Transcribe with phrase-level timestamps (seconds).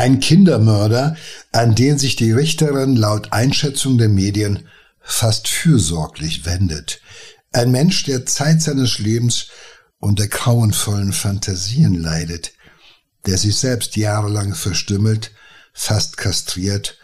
[0.00, 1.14] Ein Kindermörder,
[1.52, 4.66] an den sich die Richterin laut Einschätzung der Medien
[5.02, 7.02] fast fürsorglich wendet.
[7.52, 9.48] Ein Mensch, der Zeit seines Lebens
[9.98, 12.54] unter grauenvollen Fantasien leidet,
[13.26, 15.32] der sich selbst jahrelang verstümmelt,
[15.74, 16.96] fast kastriert,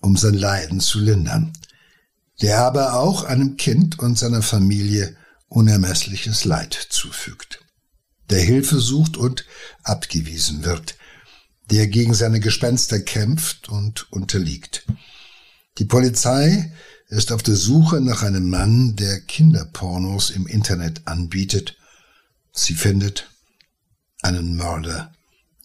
[0.00, 1.52] um sein Leiden zu lindern,
[2.40, 5.18] der aber auch einem Kind und seiner Familie
[5.48, 7.60] unermessliches Leid zufügt,
[8.30, 9.44] der Hilfe sucht und
[9.82, 10.97] abgewiesen wird,
[11.70, 14.86] der gegen seine Gespenster kämpft und unterliegt.
[15.78, 16.72] Die Polizei
[17.08, 21.76] ist auf der Suche nach einem Mann, der Kinderpornos im Internet anbietet.
[22.52, 23.30] Sie findet
[24.22, 25.12] einen Mörder,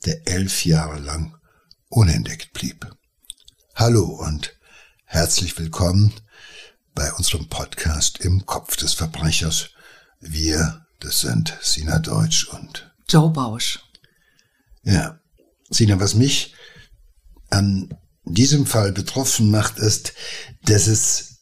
[0.06, 1.36] der elf Jahre lang
[1.90, 2.88] unentdeckt blieb.
[3.76, 4.56] Hallo und
[5.06, 6.14] herzlich willkommen
[6.94, 9.70] bei unserem Podcast im Kopf des Verbrechers.
[10.20, 13.80] Wir, das sind Sina Deutsch und Joe Bausch.
[14.84, 15.20] Ja,
[15.74, 16.54] Sina, was mich
[17.50, 17.94] an
[18.26, 20.14] diesem Fall betroffen macht, ist,
[20.66, 21.34] dass es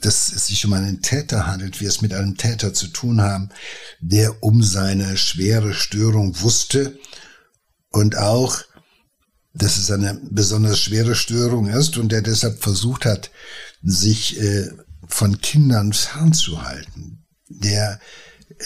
[0.00, 3.48] dass es sich um einen Täter handelt, wir es mit einem Täter zu tun haben,
[4.00, 6.98] der um seine schwere Störung wusste
[7.90, 8.62] und auch,
[9.54, 13.30] dass es eine besonders schwere Störung ist und der deshalb versucht hat,
[13.82, 14.70] sich äh,
[15.06, 18.00] von Kindern fernzuhalten, der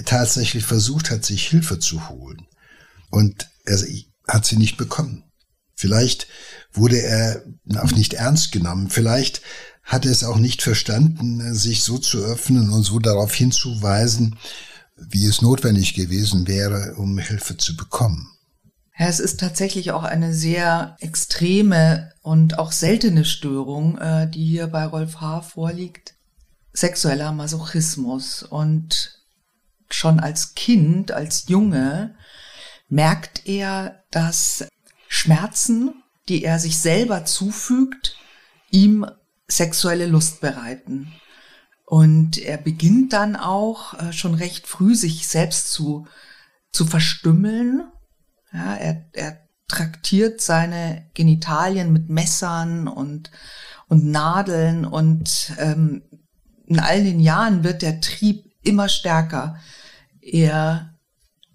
[0.04, 2.46] tatsächlich versucht hat, sich Hilfe zu holen.
[3.10, 3.78] Und er
[4.28, 5.24] hat sie nicht bekommen.
[5.74, 6.26] Vielleicht
[6.72, 7.42] wurde er
[7.76, 8.90] auch nicht ernst genommen.
[8.90, 9.42] Vielleicht
[9.82, 14.38] hat er es auch nicht verstanden, sich so zu öffnen und so darauf hinzuweisen,
[14.96, 18.28] wie es notwendig gewesen wäre, um Hilfe zu bekommen.
[18.98, 24.66] Ja, es ist tatsächlich auch eine sehr extreme und auch seltene Störung, äh, die hier
[24.66, 25.42] bei Rolf H.
[25.42, 26.14] vorliegt.
[26.74, 28.42] Sexueller Masochismus.
[28.42, 29.22] Und
[29.88, 32.16] schon als Kind, als Junge,
[32.88, 34.66] merkt er, dass
[35.08, 38.16] Schmerzen, die er sich selber zufügt,
[38.70, 39.06] ihm
[39.46, 41.12] sexuelle Lust bereiten.
[41.84, 46.06] Und er beginnt dann auch äh, schon recht früh sich selbst zu,
[46.70, 47.82] zu verstümmeln.
[48.52, 49.38] Ja, er, er
[49.68, 53.30] traktiert seine Genitalien mit Messern und,
[53.88, 56.02] und Nadeln und ähm,
[56.66, 59.56] in all den Jahren wird der Trieb immer stärker.
[60.20, 60.94] Er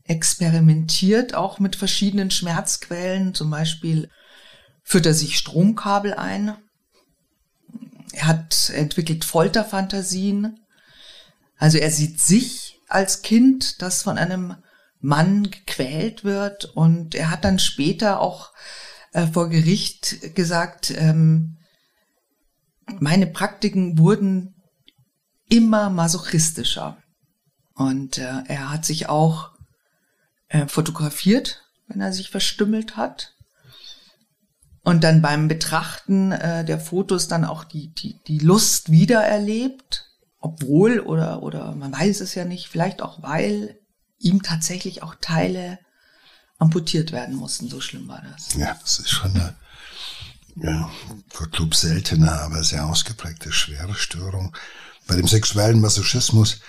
[0.05, 4.09] experimentiert auch mit verschiedenen Schmerzquellen, zum Beispiel
[4.83, 6.57] führt er sich Stromkabel ein
[8.13, 10.59] er hat entwickelt Folterfantasien.
[11.57, 14.55] Also er sieht sich als Kind, das von einem
[14.99, 16.65] Mann gequält wird.
[16.65, 18.53] Und er hat dann später auch
[19.13, 21.57] äh, vor Gericht gesagt, ähm,
[22.99, 24.55] meine Praktiken wurden
[25.49, 26.97] immer masochistischer.
[27.73, 29.52] Und äh, er hat sich auch
[30.53, 33.33] äh, fotografiert, wenn er sich verstümmelt hat
[34.83, 40.99] und dann beim Betrachten äh, der Fotos dann auch die, die, die Lust wiedererlebt, obwohl
[40.99, 43.79] oder, oder man weiß es ja nicht, vielleicht auch weil
[44.19, 45.79] ihm tatsächlich auch Teile
[46.59, 47.67] amputiert werden mussten.
[47.67, 48.53] So schlimm war das.
[48.55, 49.55] Ja, das ist schon eine
[50.55, 50.87] ja,
[51.33, 54.55] Gottlob seltene, aber sehr ausgeprägte schwere Störung.
[55.07, 56.59] Bei dem sexuellen Masochismus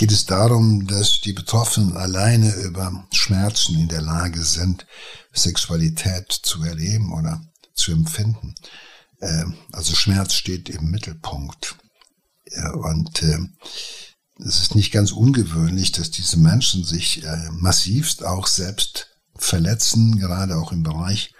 [0.00, 4.86] geht es darum, dass die Betroffenen alleine über Schmerzen in der Lage sind,
[5.30, 7.42] Sexualität zu erleben oder
[7.74, 8.54] zu empfinden.
[9.20, 11.76] Ähm, also Schmerz steht im Mittelpunkt.
[12.72, 13.58] und ähm,
[14.38, 20.56] es ist nicht ganz ungewöhnlich, dass diese Menschen sich äh, massivst auch selbst verletzen, gerade
[20.56, 21.34] auch im Bereich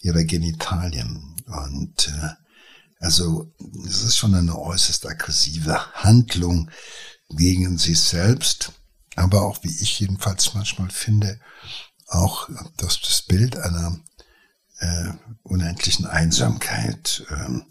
[0.00, 1.36] ihrer Genitalien.
[1.46, 2.30] Und äh,
[2.98, 3.54] also
[3.86, 6.68] es ist schon eine äußerst aggressive Handlung
[7.30, 8.72] gegen sich selbst,
[9.14, 11.40] aber auch, wie ich jedenfalls manchmal finde,
[12.08, 13.98] auch das, das Bild einer
[14.78, 15.10] äh,
[15.42, 17.64] unendlichen Einsamkeit, ähm,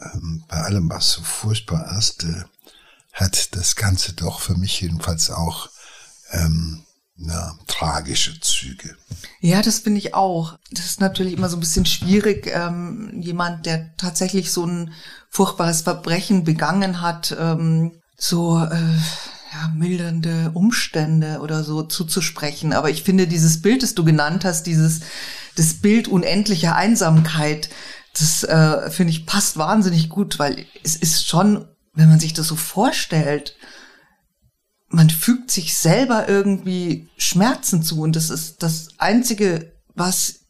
[0.00, 2.44] ähm, bei allem, was so furchtbar ist, äh,
[3.12, 5.68] hat das Ganze doch für mich jedenfalls auch
[6.30, 6.84] ähm,
[7.16, 8.96] na, tragische Züge.
[9.40, 10.56] Ja, das finde ich auch.
[10.70, 14.92] Das ist natürlich immer so ein bisschen schwierig, ähm, jemand, der tatsächlich so ein
[15.28, 18.96] furchtbares Verbrechen begangen hat, ähm, so äh,
[19.52, 22.72] ja, mildernde Umstände oder so zuzusprechen.
[22.72, 25.00] Aber ich finde dieses Bild, das du genannt hast, dieses
[25.54, 27.70] das Bild unendlicher Einsamkeit,
[28.18, 32.48] das äh, finde ich passt wahnsinnig gut, weil es ist schon, wenn man sich das
[32.48, 33.56] so vorstellt,
[34.88, 40.40] man fügt sich selber irgendwie Schmerzen zu und das ist das Einzige, was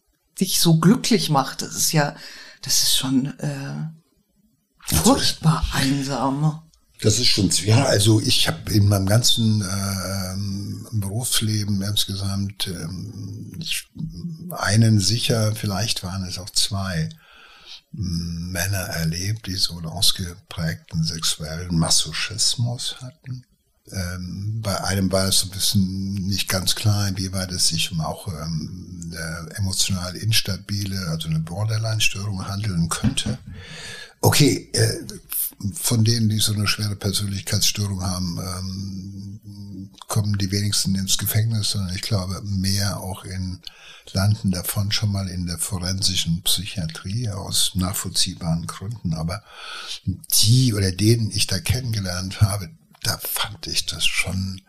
[0.40, 1.62] dich so glücklich macht.
[1.62, 2.14] Das ist ja,
[2.62, 6.62] das ist schon äh, furchtbar einsam.
[7.00, 13.60] Das ist schon, ja, also ich habe in meinem ganzen äh, im Berufsleben insgesamt ähm,
[14.50, 17.08] einen sicher, vielleicht waren es auch zwei
[17.92, 23.44] Männer erlebt, die so einen ausgeprägten sexuellen Masochismus hatten.
[23.90, 28.00] Ähm, bei einem war es so ein bisschen nicht ganz klar, inwieweit es sich um
[28.00, 33.38] auch ähm, eine emotional instabile, also eine Borderline-Störung handeln könnte.
[34.20, 35.06] Okay, äh,
[35.74, 41.94] von denen, die so eine schwere Persönlichkeitsstörung haben, ähm, kommen die wenigsten ins Gefängnis, sondern
[41.94, 43.60] ich glaube mehr auch in
[44.12, 49.14] landen davon schon mal in der forensischen Psychiatrie aus nachvollziehbaren Gründen.
[49.14, 49.42] Aber
[50.40, 52.70] die oder denen ich da kennengelernt habe,
[53.02, 54.62] da fand ich das schon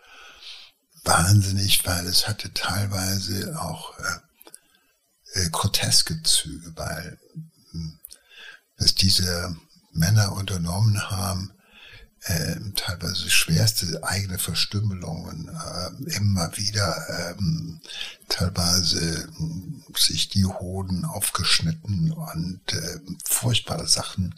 [1.03, 7.17] wahnsinnig, weil es hatte teilweise auch äh, äh, groteske Züge, weil
[8.77, 9.55] dass hm, diese
[9.91, 11.53] Männer unternommen haben,
[12.23, 17.79] äh, teilweise schwerste eigene Verstümmelungen, äh, immer wieder ähm,
[18.27, 24.35] teilweise äh, sich die Hoden aufgeschnitten und äh, furchtbare Sachen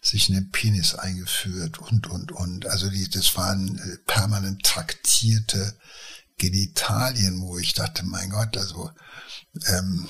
[0.00, 2.66] sich in den Penis eingeführt und, und, und.
[2.66, 5.76] Also die, das waren äh, permanent traktierte
[6.38, 8.90] Genitalien, wo ich dachte, mein Gott, also
[9.68, 10.08] ähm,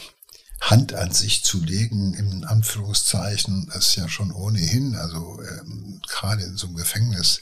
[0.63, 6.57] Hand an sich zu legen, in Anführungszeichen, ist ja schon ohnehin, also ähm, gerade in
[6.57, 7.41] so einem Gefängnis,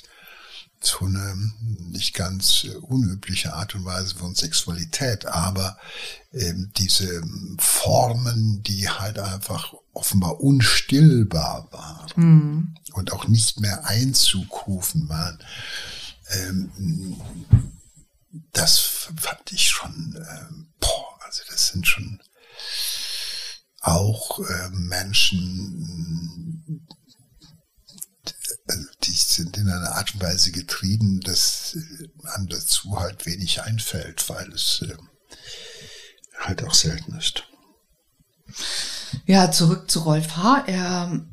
[0.83, 1.53] so eine
[1.91, 5.77] nicht ganz äh, unübliche Art und Weise von Sexualität, aber
[6.33, 7.23] ähm, diese
[7.59, 12.75] Formen, die halt einfach offenbar unstillbar waren mhm.
[12.95, 15.39] und auch nicht mehr einzukufen waren,
[16.31, 17.21] ähm,
[18.53, 22.19] das fand ich schon, ähm, boah, also das sind schon
[23.81, 25.67] auch äh, Menschen,
[28.69, 31.77] also die sind in einer Art und Weise getrieben, dass
[32.35, 34.97] einem dazu halt wenig einfällt, weil es äh,
[36.38, 37.44] halt auch selten ist.
[39.27, 40.65] Ja, zurück zu Rolf H.
[40.67, 41.25] Er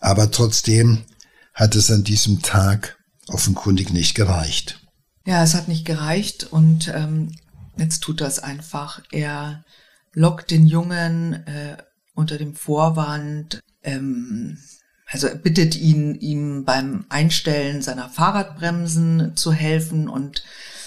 [0.00, 1.04] Aber trotzdem
[1.52, 4.80] hat es an diesem Tag offenkundig nicht gereicht.
[5.26, 7.32] Ja, es hat nicht gereicht und ähm,
[7.78, 9.00] jetzt tut es einfach.
[9.10, 9.64] Er
[10.12, 11.78] lockt den Jungen äh,
[12.14, 14.58] unter dem Vorwand, ähm,
[15.06, 20.42] also er bittet ihn, ihm beim Einstellen seiner Fahrradbremsen zu helfen und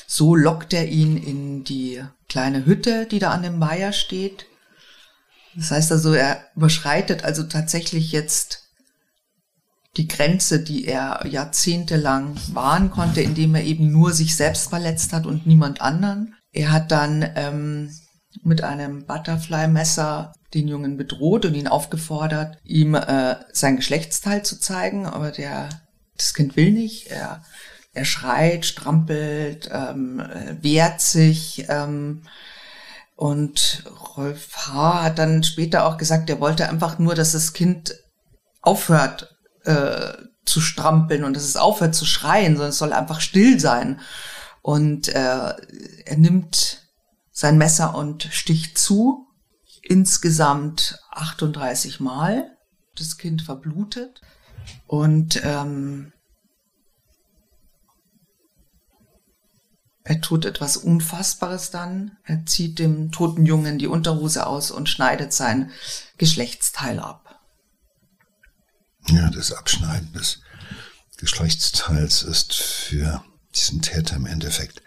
[0.08, 4.46] so lockt er ihn in die kleine Hütte, die da an dem Weiher steht.
[5.56, 8.64] Das heißt also, er überschreitet also tatsächlich jetzt
[9.98, 15.26] die Grenze, die er jahrzehntelang wahren konnte, indem er eben nur sich selbst verletzt hat
[15.26, 16.36] und niemand anderen.
[16.52, 17.92] Er hat dann ähm,
[18.44, 25.06] mit einem Butterfly-Messer den Jungen bedroht und ihn aufgefordert, ihm äh, sein Geschlechtsteil zu zeigen,
[25.06, 25.70] aber der
[26.16, 27.08] das Kind will nicht.
[27.08, 27.44] Er
[27.98, 30.24] er schreit, strampelt, ähm,
[30.62, 31.66] wehrt sich.
[31.68, 32.24] Ähm,
[33.16, 33.84] und
[34.16, 35.04] Rolf H.
[35.04, 37.96] hat dann später auch gesagt, er wollte einfach nur, dass das Kind
[38.62, 39.36] aufhört
[39.66, 40.14] äh,
[40.46, 44.00] zu strampeln und dass es aufhört zu schreien, sondern es soll einfach still sein.
[44.62, 45.54] Und äh,
[46.06, 46.84] er nimmt
[47.32, 49.28] sein Messer und sticht zu.
[49.82, 52.52] Insgesamt 38 Mal.
[52.98, 54.22] Das Kind verblutet.
[54.86, 56.12] Und ähm,
[60.08, 62.16] Er tut etwas Unfassbares dann.
[62.24, 65.70] Er zieht dem toten Jungen die Unterhose aus und schneidet sein
[66.18, 67.42] Geschlechtsteil ab.
[69.10, 70.40] Ja, das Abschneiden des
[71.18, 73.22] Geschlechtsteils ist für
[73.54, 74.82] diesen Täter im Endeffekt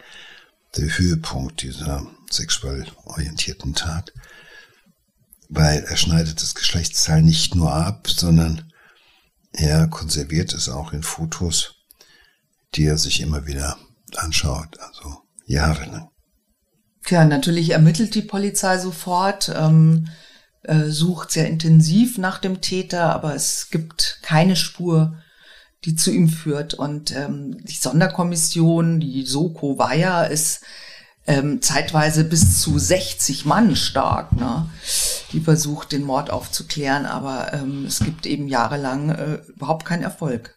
[0.79, 4.15] der Höhepunkt dieser sexuell orientierten Tat,
[5.51, 8.73] weil er schneidet das Geschlechtsteil nicht nur ab, sondern
[9.53, 11.75] er konserviert es auch in Fotos,
[12.75, 13.77] die er sich immer wieder
[14.21, 16.11] anschaut, also jahrelang.
[17.09, 20.09] Ja, natürlich ermittelt die Polizei sofort, ähm,
[20.63, 25.15] äh, sucht sehr intensiv nach dem Täter, aber es gibt keine Spur,
[25.85, 26.75] die zu ihm führt.
[26.75, 30.61] Und ähm, die Sonderkommission, die Soko Weiher, ist
[31.27, 34.69] ähm, zeitweise bis zu 60 Mann stark, ne?
[35.33, 40.57] die versucht, den Mord aufzuklären, aber ähm, es gibt eben jahrelang äh, überhaupt keinen Erfolg.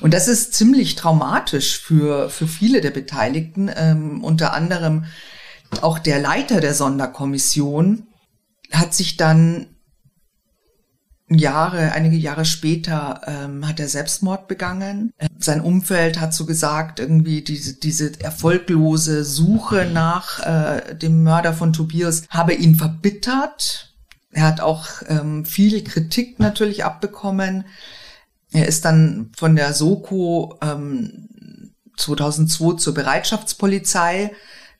[0.00, 5.04] Und das ist ziemlich traumatisch für, für viele der Beteiligten, ähm, unter anderem
[5.82, 8.06] auch der Leiter der Sonderkommission
[8.72, 9.66] hat sich dann
[11.28, 15.12] Jahre, einige Jahre später ähm, hat er Selbstmord begangen.
[15.38, 21.72] Sein Umfeld hat so gesagt, irgendwie diese, diese erfolglose Suche nach äh, dem Mörder von
[21.72, 23.94] Tobias habe ihn verbittert.
[24.32, 27.64] Er hat auch ähm, viel Kritik natürlich abbekommen.
[28.54, 31.28] Er ist dann von der Soko ähm,
[31.96, 34.30] 2002 zur Bereitschaftspolizei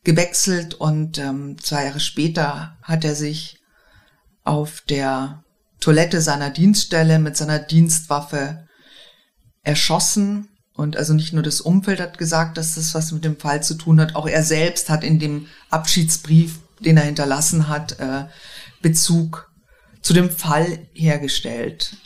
[0.05, 3.59] gewechselt und ähm, zwei Jahre später hat er sich
[4.45, 5.43] auf der
[5.81, 8.69] Toilette seiner Dienststelle mit seiner Dienstwaffe
[9.65, 10.51] erschossen.
[10.75, 13.75] Und also nicht nur das Umfeld hat gesagt, dass das was mit dem Fall zu
[13.75, 18.27] tun hat, auch er selbst hat in dem Abschiedsbrief, den er hinterlassen hat, äh,
[18.83, 19.51] Bezug
[20.01, 21.97] zu dem Fall hergestellt.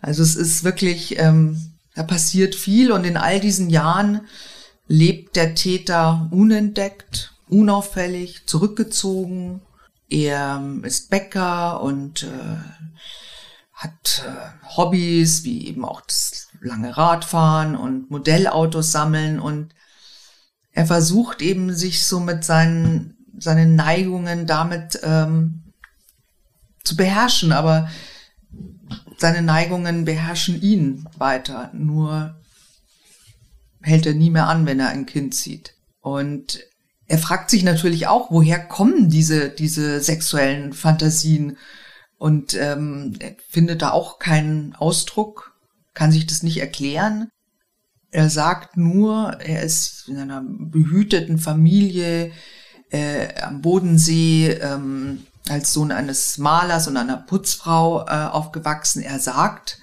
[0.00, 4.22] Also es ist wirklich, ähm, da passiert viel und in all diesen Jahren
[4.86, 9.62] lebt der Täter unentdeckt, unauffällig, zurückgezogen.
[10.08, 12.56] Er ähm, ist Bäcker und äh,
[13.72, 19.74] hat äh, Hobbys wie eben auch das lange Radfahren und Modellautos sammeln und
[20.72, 25.72] er versucht eben sich so mit seinen, seinen Neigungen damit ähm,
[26.84, 27.88] zu beherrschen, aber
[29.18, 32.36] seine Neigungen beherrschen ihn weiter, nur
[33.82, 35.74] hält er nie mehr an, wenn er ein Kind sieht.
[36.00, 36.60] Und
[37.06, 41.56] er fragt sich natürlich auch, woher kommen diese, diese sexuellen Fantasien?
[42.18, 45.54] Und ähm, er findet da auch keinen Ausdruck,
[45.94, 47.28] kann sich das nicht erklären.
[48.10, 52.32] Er sagt nur, er ist in einer behüteten Familie
[52.90, 59.02] äh, am Bodensee, ähm, als Sohn eines Malers und einer Putzfrau äh, aufgewachsen.
[59.02, 59.78] Er sagt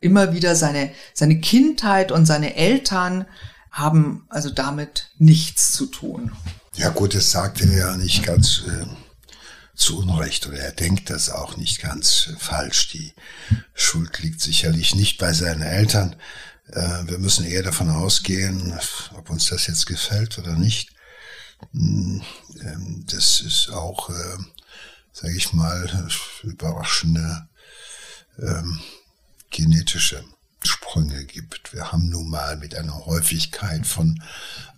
[0.00, 3.26] immer wieder, seine, seine Kindheit und seine Eltern
[3.70, 6.32] haben also damit nichts zu tun.
[6.74, 8.86] Ja gut, das sagt er ja nicht ganz äh,
[9.74, 12.88] zu Unrecht oder er denkt das auch nicht ganz äh, falsch.
[12.88, 13.12] Die
[13.74, 16.16] Schuld liegt sicherlich nicht bei seinen Eltern.
[16.68, 18.78] Äh, wir müssen eher davon ausgehen,
[19.16, 20.90] ob uns das jetzt gefällt oder nicht.
[21.72, 22.22] Hm,
[22.62, 24.38] ähm, das ist auch äh,
[25.12, 26.08] sage ich mal,
[26.42, 27.48] überraschende
[28.38, 28.80] ähm,
[29.50, 30.24] genetische
[30.64, 31.72] Sprünge gibt.
[31.72, 34.22] Wir haben nun mal mit einer Häufigkeit von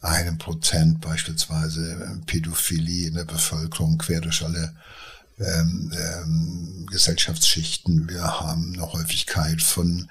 [0.01, 4.75] einem Prozent beispielsweise ähm, Pädophilie in der Bevölkerung quer durch alle
[5.39, 8.09] ähm, ähm, Gesellschaftsschichten.
[8.09, 10.09] Wir haben eine Häufigkeit von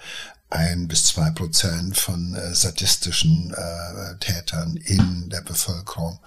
[0.52, 6.20] ein bis zwei Prozent von äh, sadistischen äh, Tätern in der Bevölkerung.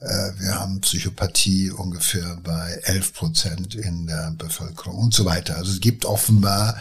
[0.00, 5.56] Äh, wir haben Psychopathie ungefähr bei 11 Prozent in der Bevölkerung und so weiter.
[5.56, 6.76] Also es gibt offenbar,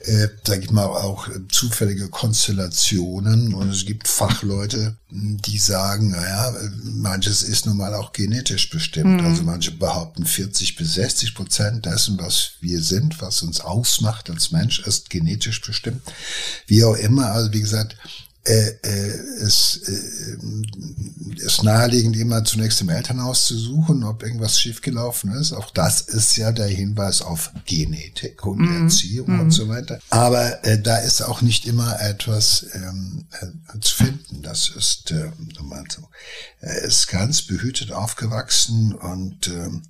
[0.00, 7.42] äh, sage ich mal, auch zufällige Konstellationen und es gibt Fachleute, die sagen, naja, manches
[7.42, 9.20] ist nun mal auch genetisch bestimmt.
[9.20, 9.26] Mhm.
[9.26, 14.50] Also manche behaupten 40 bis 60 Prozent dessen, was wir sind, was uns ausmacht als
[14.50, 16.02] Mensch, ist genetisch bestimmt.
[16.66, 17.96] Wie auch immer, also wie gesagt,
[18.46, 19.08] äh, äh,
[19.42, 25.52] es äh, ist naheliegend, immer zunächst im Elternhaus zu suchen, ob irgendwas schiefgelaufen ist.
[25.52, 28.82] Auch das ist ja der Hinweis auf Genetik und mm.
[28.84, 29.40] Erziehung mm.
[29.40, 29.98] und so weiter.
[30.10, 34.42] Aber äh, da ist auch nicht immer etwas ähm, äh, zu finden.
[34.42, 35.32] Das ist äh,
[35.88, 36.08] so.
[36.60, 39.82] Er ist ganz behütet aufgewachsen und ähm,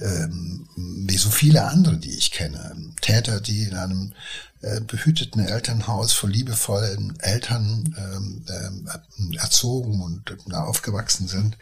[0.00, 2.74] ähm, wie so viele andere, die ich kenne.
[3.02, 4.14] Täter, die in einem
[4.62, 11.58] äh, behüteten Elternhaus von liebevollen Eltern ähm, ähm, erzogen und äh, aufgewachsen sind.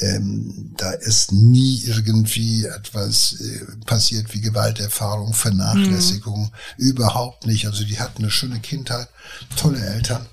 [0.00, 6.84] Ähm, da ist nie irgendwie etwas äh, passiert wie Gewalterfahrung, Vernachlässigung, mhm.
[6.84, 7.66] überhaupt nicht.
[7.66, 9.08] Also die hatten eine schöne Kindheit,
[9.56, 10.26] tolle Eltern.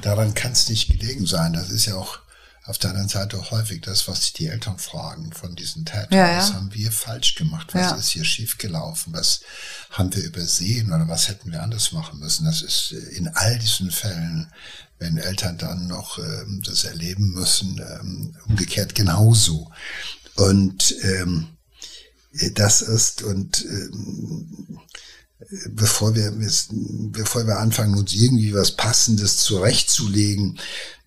[0.00, 1.52] Daran kann es nicht gelegen sein.
[1.52, 2.20] Das ist ja auch
[2.68, 6.08] auf der anderen Seite häufig das, was sich die Eltern fragen von diesen Tätern.
[6.12, 6.38] Ja, ja.
[6.38, 7.68] Was haben wir falsch gemacht?
[7.74, 7.96] Was Ja.
[7.96, 9.12] ist hier schiefgelaufen?
[9.14, 9.40] Was
[9.90, 12.44] haben wir übersehen oder was hätten wir anders machen müssen?
[12.44, 14.52] Das ist äh, in all diesen Fällen,
[14.98, 19.70] wenn Eltern dann noch ähm, das erleben müssen, ähm, umgekehrt genauso.
[20.36, 21.48] Und ähm,
[22.54, 24.78] das ist und ähm,
[25.70, 26.32] bevor wir
[27.10, 30.58] bevor wir anfangen uns irgendwie was passendes zurechtzulegen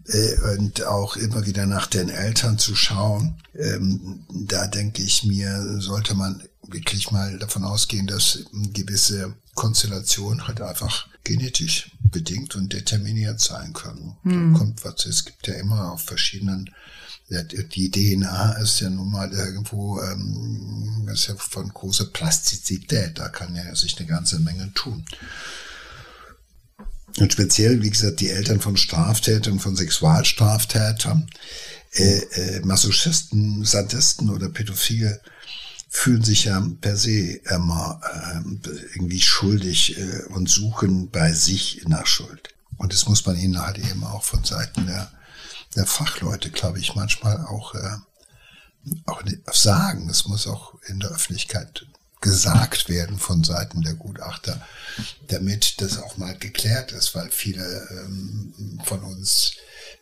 [0.08, 5.80] äh, und auch immer wieder nach den Eltern zu schauen, ähm, da denke ich mir,
[5.80, 13.42] sollte man wirklich mal davon ausgehen, dass gewisse Konstellationen halt einfach genetisch bedingt und determiniert
[13.42, 14.16] sein können.
[14.54, 16.70] Da kommt was, es gibt ja immer auf verschiedenen
[17.32, 23.56] die DNA ist ja nun mal irgendwo, ähm, ist ja von großer Plastizität, da kann
[23.56, 25.06] ja sich eine ganze Menge tun.
[27.18, 31.30] Und speziell, wie gesagt, die Eltern von Straftätern, von Sexualstraftätern,
[31.94, 35.22] äh, äh, Masochisten, Sadisten oder Pädophile
[35.90, 42.08] fühlen sich ja per se immer äh, irgendwie schuldig äh, und suchen bei sich nach
[42.08, 42.54] Schuld.
[42.78, 45.12] Und das muss man ihnen halt eben auch von Seiten der
[45.76, 47.98] der Fachleute, glaube ich, manchmal auch, äh,
[49.06, 49.24] auch
[49.54, 50.10] sagen.
[50.10, 51.86] Es muss auch in der Öffentlichkeit
[52.22, 54.62] gesagt werden von Seiten der Gutachter,
[55.28, 59.54] damit das auch mal geklärt ist, weil viele ähm, von uns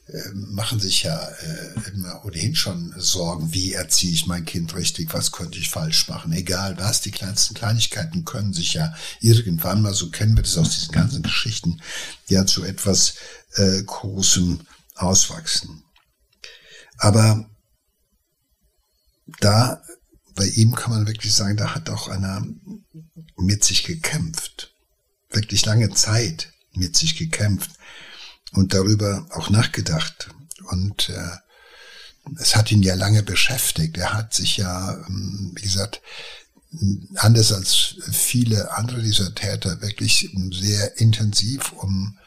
[0.08, 5.14] äh, machen sich ja äh, immer ohnehin schon Sorgen, wie erziehe ich mein Kind richtig,
[5.14, 9.94] was könnte ich falsch machen, egal was, die kleinsten Kleinigkeiten können sich ja irgendwann mal,
[9.94, 11.80] so kennen wir das aus diesen ganzen Geschichten,
[12.28, 13.14] ja zu etwas
[13.56, 14.60] äh, Großem
[15.02, 15.84] auswachsen.
[16.98, 17.50] Aber
[19.40, 19.82] da,
[20.36, 22.46] bei ihm kann man wirklich sagen, da hat auch einer
[23.38, 24.74] mit sich gekämpft.
[25.30, 27.72] Wirklich lange Zeit mit sich gekämpft
[28.52, 30.30] und darüber auch nachgedacht.
[30.70, 31.38] Und äh,
[32.38, 33.98] es hat ihn ja lange beschäftigt.
[33.98, 36.02] Er hat sich ja, ähm, wie gesagt,
[37.16, 42.19] anders als viele andere dieser Täter wirklich sehr intensiv um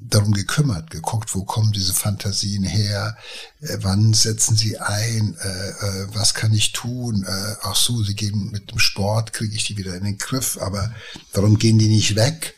[0.00, 3.16] darum gekümmert, geguckt, wo kommen diese Fantasien her,
[3.60, 8.14] äh, wann setzen sie ein, äh, äh, was kann ich tun, äh, ach so, sie
[8.14, 10.94] gehen mit dem Sport, kriege ich die wieder in den Griff, aber
[11.32, 12.54] warum gehen die nicht weg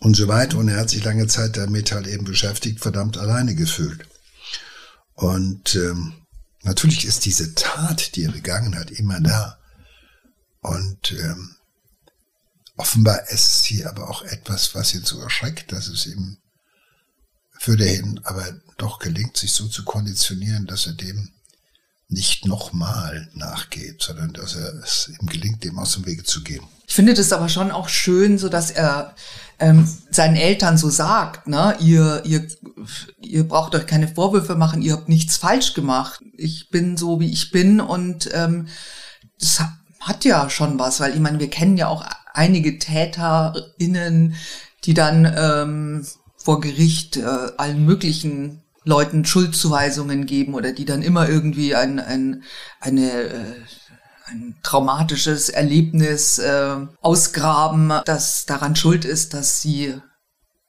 [0.00, 0.58] und so weiter.
[0.58, 4.06] Und er hat sich lange Zeit damit halt eben beschäftigt, verdammt alleine gefühlt.
[5.14, 6.14] Und ähm,
[6.62, 9.58] natürlich ist diese Tat, die er begangen hat, immer da.
[10.60, 11.56] Und ähm,
[12.76, 16.38] offenbar ist es hier aber auch etwas, was ihn so erschreckt, dass es ihm
[17.64, 18.44] für dahin aber
[18.76, 21.30] doch gelingt, sich so zu konditionieren, dass er dem
[22.08, 26.62] nicht nochmal nachgeht, sondern dass er es ihm gelingt, dem aus dem Wege zu gehen.
[26.86, 29.14] Ich finde das aber schon auch schön, so dass er
[29.58, 32.46] ähm, seinen Eltern so sagt, ne, ihr, ihr,
[33.22, 36.22] ihr braucht euch keine Vorwürfe machen, ihr habt nichts falsch gemacht.
[36.36, 38.68] Ich bin so, wie ich bin und ähm,
[39.40, 39.62] das
[40.00, 44.34] hat ja schon was, weil ich meine, wir kennen ja auch einige TäterInnen,
[44.84, 46.06] die dann ähm,
[46.44, 47.22] vor Gericht äh,
[47.56, 52.42] allen möglichen Leuten Schuldzuweisungen geben oder die dann immer irgendwie ein, ein,
[52.80, 53.54] eine, äh,
[54.26, 59.94] ein traumatisches Erlebnis äh, ausgraben, das daran schuld ist, dass sie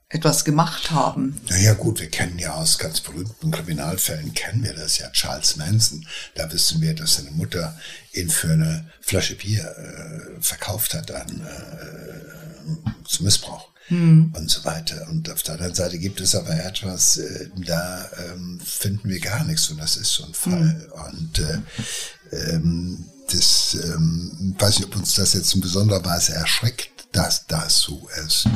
[0.08, 1.42] etwas gemacht haben.
[1.50, 6.08] Naja gut, wir kennen ja aus ganz berühmten Kriminalfällen, kennen wir das ja, Charles Manson.
[6.36, 7.78] Da wissen wir, dass seine Mutter
[8.14, 13.75] ihn für eine Flasche Bier äh, verkauft hat an, äh, zum Missbrauch.
[13.88, 14.34] Hm.
[14.36, 15.08] und so weiter.
[15.10, 19.44] Und auf der anderen Seite gibt es aber etwas, äh, da ähm, finden wir gar
[19.44, 20.88] nichts und das ist so ein Fall.
[20.92, 21.14] Hm.
[21.14, 27.08] Und äh, ähm, das, ähm, weiß nicht, ob uns das jetzt in besonderer Weise erschreckt,
[27.12, 28.48] dass das so ist.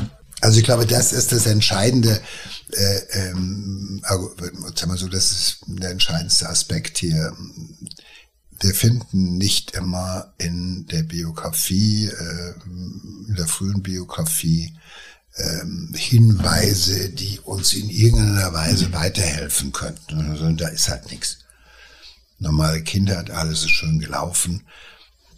[0.42, 2.22] Also ich glaube, das ist das entscheidende,
[2.72, 4.02] äh, ähm,
[4.76, 7.36] sag mal so, das ist der entscheidendste Aspekt hier.
[8.62, 14.74] Wir finden nicht immer in der Biografie, äh, in der frühen Biografie,
[15.38, 20.32] ähm, Hinweise, die uns in irgendeiner Weise weiterhelfen könnten.
[20.32, 21.40] Also, da ist halt nichts.
[22.40, 24.64] Normale Kindheit, alles ist schön gelaufen,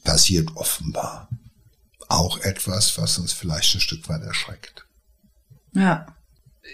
[0.03, 1.29] passiert offenbar
[2.11, 4.85] auch etwas, was uns vielleicht ein Stück weit erschreckt.
[5.73, 6.07] Ja.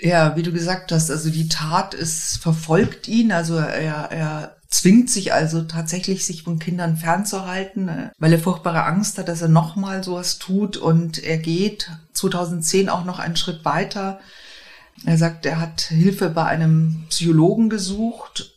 [0.01, 5.09] Ja, wie du gesagt hast, also die Tat ist, verfolgt ihn, also er, er zwingt
[5.09, 9.47] sich also tatsächlich, sich von Kindern fernzuhalten, äh, weil er furchtbare Angst hat, dass er
[9.47, 14.19] nochmal sowas tut und er geht 2010 auch noch einen Schritt weiter.
[15.05, 18.53] Er sagt, er hat Hilfe bei einem Psychologen gesucht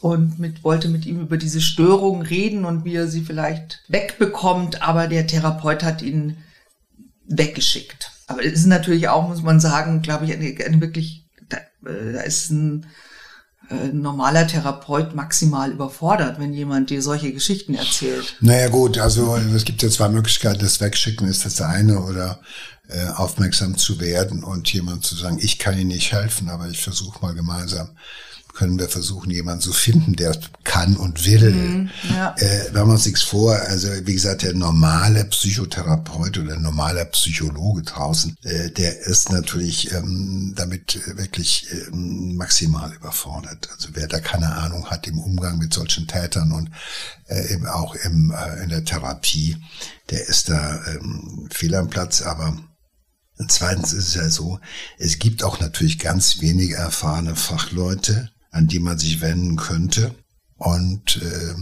[0.00, 4.82] und mit, wollte mit ihm über diese Störung reden und wie er sie vielleicht wegbekommt,
[4.82, 6.36] aber der Therapeut hat ihn
[7.26, 8.10] weggeschickt.
[8.26, 12.20] Aber es ist natürlich auch, muss man sagen, glaube ich, eine, eine wirklich, da, da
[12.20, 12.86] ist ein äh,
[13.92, 18.36] normaler Therapeut maximal überfordert, wenn jemand dir solche Geschichten erzählt.
[18.40, 20.60] Naja gut, also es gibt ja zwei Möglichkeiten.
[20.60, 22.40] Das Wegschicken ist das eine oder
[22.88, 26.82] äh, aufmerksam zu werden und jemand zu sagen, ich kann Ihnen nicht helfen, aber ich
[26.82, 27.90] versuche mal gemeinsam
[28.54, 31.50] können wir versuchen, jemanden zu finden, der kann und will.
[31.50, 32.34] Mhm, ja.
[32.38, 33.56] äh, wir uns nichts vor.
[33.56, 40.54] Also wie gesagt, der normale Psychotherapeut oder normale Psychologe draußen, äh, der ist natürlich ähm,
[40.56, 43.68] damit wirklich ähm, maximal überfordert.
[43.72, 46.70] Also wer da keine Ahnung hat im Umgang mit solchen Tätern und
[47.26, 49.56] äh, eben auch im, äh, in der Therapie,
[50.10, 52.22] der ist da ähm, fehl am Platz.
[52.22, 52.56] Aber
[53.48, 54.60] zweitens ist es ja so,
[54.98, 60.14] es gibt auch natürlich ganz wenige erfahrene Fachleute, an die man sich wenden könnte.
[60.56, 61.54] Und äh,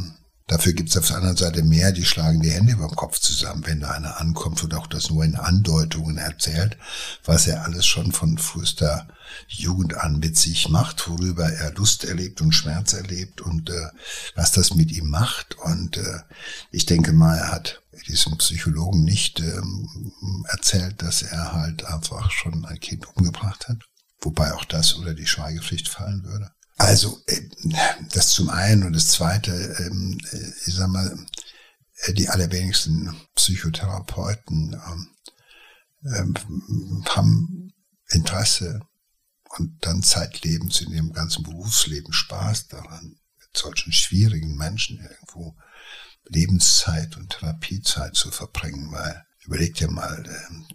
[0.46, 3.18] dafür gibt es auf der anderen Seite mehr, die schlagen die Hände über dem Kopf
[3.18, 6.76] zusammen, wenn da einer ankommt und auch das nur in Andeutungen erzählt,
[7.24, 9.08] was er alles schon von frühester
[9.48, 13.88] Jugend an mit sich macht, worüber er Lust erlebt und Schmerz erlebt und äh,
[14.34, 15.56] was das mit ihm macht.
[15.60, 16.20] Und äh,
[16.70, 22.66] ich denke mal, er hat diesem Psychologen nicht ähm, erzählt, dass er halt einfach schon
[22.66, 23.78] ein Kind umgebracht hat.
[24.20, 26.50] Wobei auch das unter die Schweigepflicht fallen würde.
[26.82, 27.40] Also äh,
[28.12, 31.16] das zum einen und das zweite, ähm, äh, ich sag mal,
[32.02, 34.80] äh, die allerwenigsten Psychotherapeuten
[36.04, 36.34] ähm,
[37.08, 37.72] haben
[38.10, 38.80] Interesse
[39.58, 45.56] und dann zeitlebens in ihrem ganzen Berufsleben Spaß daran, mit solchen schwierigen Menschen irgendwo
[46.24, 50.24] Lebenszeit und Therapiezeit zu verbringen, weil überleg dir mal,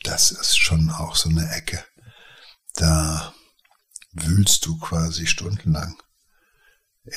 [0.04, 1.84] das ist schon auch so eine Ecke.
[2.76, 3.34] Da
[4.14, 5.96] wühlst du quasi stundenlang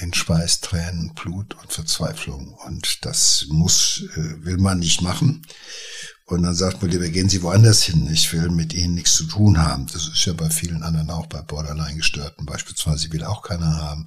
[0.00, 2.55] in Schweiß, Tränen, Blut und Verzweiflung.
[2.66, 5.42] Und das muss, äh, will man nicht machen.
[6.26, 8.09] Und dann sagt man lieber, gehen Sie woanders hin.
[8.12, 9.88] Ich will mit Ihnen nichts zu tun haben.
[9.92, 14.07] Das ist ja bei vielen anderen auch, bei Borderline-Gestörten beispielsweise, will auch keiner haben.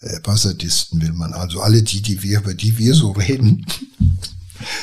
[0.00, 3.66] Äh, Passadisten will man, also alle die, die wir, über die wir so reden,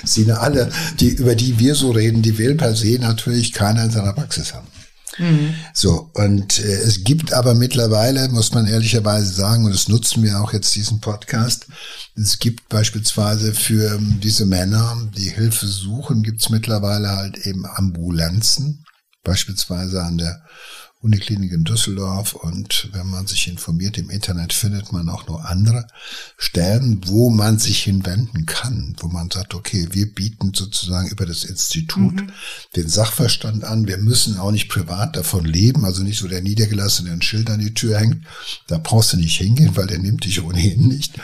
[0.04, 3.92] sind alle, die, über die wir so reden, die will per se natürlich keiner in
[3.92, 4.68] seiner Praxis haben.
[5.18, 5.54] Mhm.
[5.74, 10.40] So, und äh, es gibt aber mittlerweile, muss man ehrlicherweise sagen, und das nutzen wir
[10.42, 11.68] auch jetzt diesen Podcast,
[12.16, 17.66] es gibt beispielsweise für ähm, diese Männer, die Hilfe suchen, gibt es mittlerweile halt eben
[17.66, 18.86] Ambulanzen,
[19.24, 20.44] beispielsweise an der
[21.04, 25.86] Uniklinik in Düsseldorf und wenn man sich informiert im Internet, findet man auch noch andere
[26.38, 31.44] Stellen, wo man sich hinwenden kann, wo man sagt, okay, wir bieten sozusagen über das
[31.44, 32.32] Institut mhm.
[32.78, 33.86] den Sachverstand an.
[33.86, 37.60] Wir müssen auch nicht privat davon leben, also nicht so der Niedergelassene ein Schild an
[37.60, 38.26] die Tür hängt.
[38.68, 41.16] Da brauchst du nicht hingehen, weil der nimmt dich ohnehin nicht.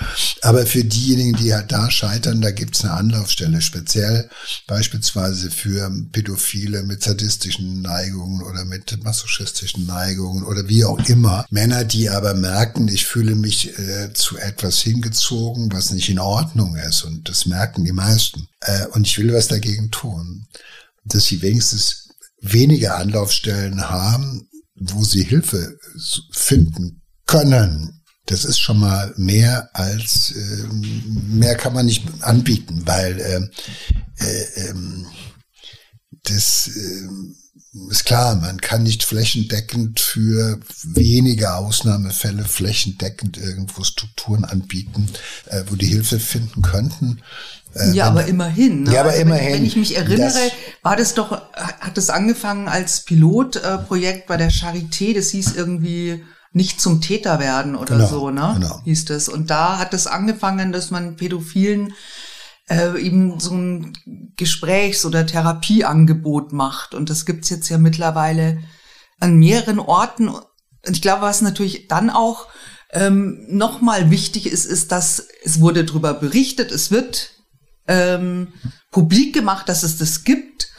[0.42, 4.30] Aber für diejenigen, die halt da scheitern, da gibt's eine Anlaufstelle, speziell
[4.68, 11.46] beispielsweise für Pädophile mit sadistischen Neigungen oder mit masochistischen sexualischen Neigungen oder wie auch immer.
[11.50, 16.76] Männer, die aber merken, ich fühle mich äh, zu etwas hingezogen, was nicht in Ordnung
[16.76, 17.04] ist.
[17.04, 18.48] Und das merken die meisten.
[18.62, 20.48] Äh, und ich will was dagegen tun.
[21.06, 22.10] Dass sie wenigstens
[22.42, 25.78] weniger Anlaufstellen haben, wo sie Hilfe
[26.32, 28.02] finden können.
[28.26, 34.70] Das ist schon mal mehr als äh, mehr kann man nicht anbieten, weil äh, äh,
[34.70, 35.08] ähm,
[36.24, 37.08] das äh,
[37.90, 45.08] ist klar, man kann nicht flächendeckend für wenige Ausnahmefälle flächendeckend irgendwo Strukturen anbieten,
[45.46, 47.22] äh, wo die Hilfe finden könnten.
[47.76, 48.84] Äh, ja, aber immerhin.
[48.84, 48.94] Ne?
[48.94, 49.54] Ja, aber also immerhin.
[49.54, 50.52] Wenn, ich mich erinnere, das,
[50.82, 56.82] war das doch, hat es angefangen als Pilotprojekt bei der Charité, das hieß irgendwie nicht
[56.82, 58.58] zum Täter werden oder genau, so, ne?
[58.60, 58.82] Genau.
[58.84, 59.30] Hieß das.
[59.30, 61.94] Und da hat es angefangen, dass man Pädophilen
[62.70, 63.94] äh, eben so ein
[64.36, 66.94] Gesprächs- oder Therapieangebot macht.
[66.94, 68.60] Und das gibt's jetzt ja mittlerweile
[69.20, 70.30] an mehreren Orten.
[70.30, 70.46] Und
[70.96, 72.48] ich glaube, was natürlich dann auch
[72.92, 77.32] ähm, nochmal wichtig ist, ist, dass es wurde darüber berichtet, es wird
[77.88, 78.54] ähm,
[78.92, 80.72] publik gemacht, dass es das gibt.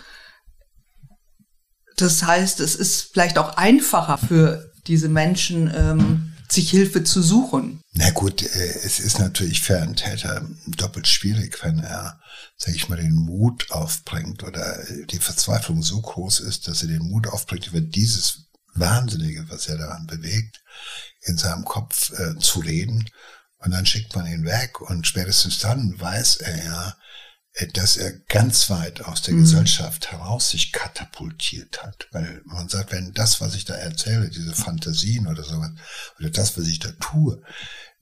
[1.97, 7.81] Das heißt, es ist vielleicht auch einfacher für diese Menschen, ähm, sich Hilfe zu suchen.
[7.93, 12.21] Na gut, äh, es ist natürlich für einen Täter doppelt schwierig, wenn er,
[12.57, 17.09] sag ich mal, den Mut aufbringt oder die Verzweiflung so groß ist, dass er den
[17.09, 20.63] Mut aufbringt, über dieses Wahnsinnige, was er daran bewegt,
[21.23, 23.09] in seinem Kopf äh, zu reden.
[23.59, 26.97] Und dann schickt man ihn weg und spätestens dann weiß er ja,
[27.75, 29.41] dass er ganz weit aus der mhm.
[29.41, 32.09] Gesellschaft heraus sich katapultiert hat.
[32.13, 35.71] Weil man sagt, wenn das, was ich da erzähle, diese Fantasien oder sowas,
[36.19, 37.43] oder das, was ich da tue,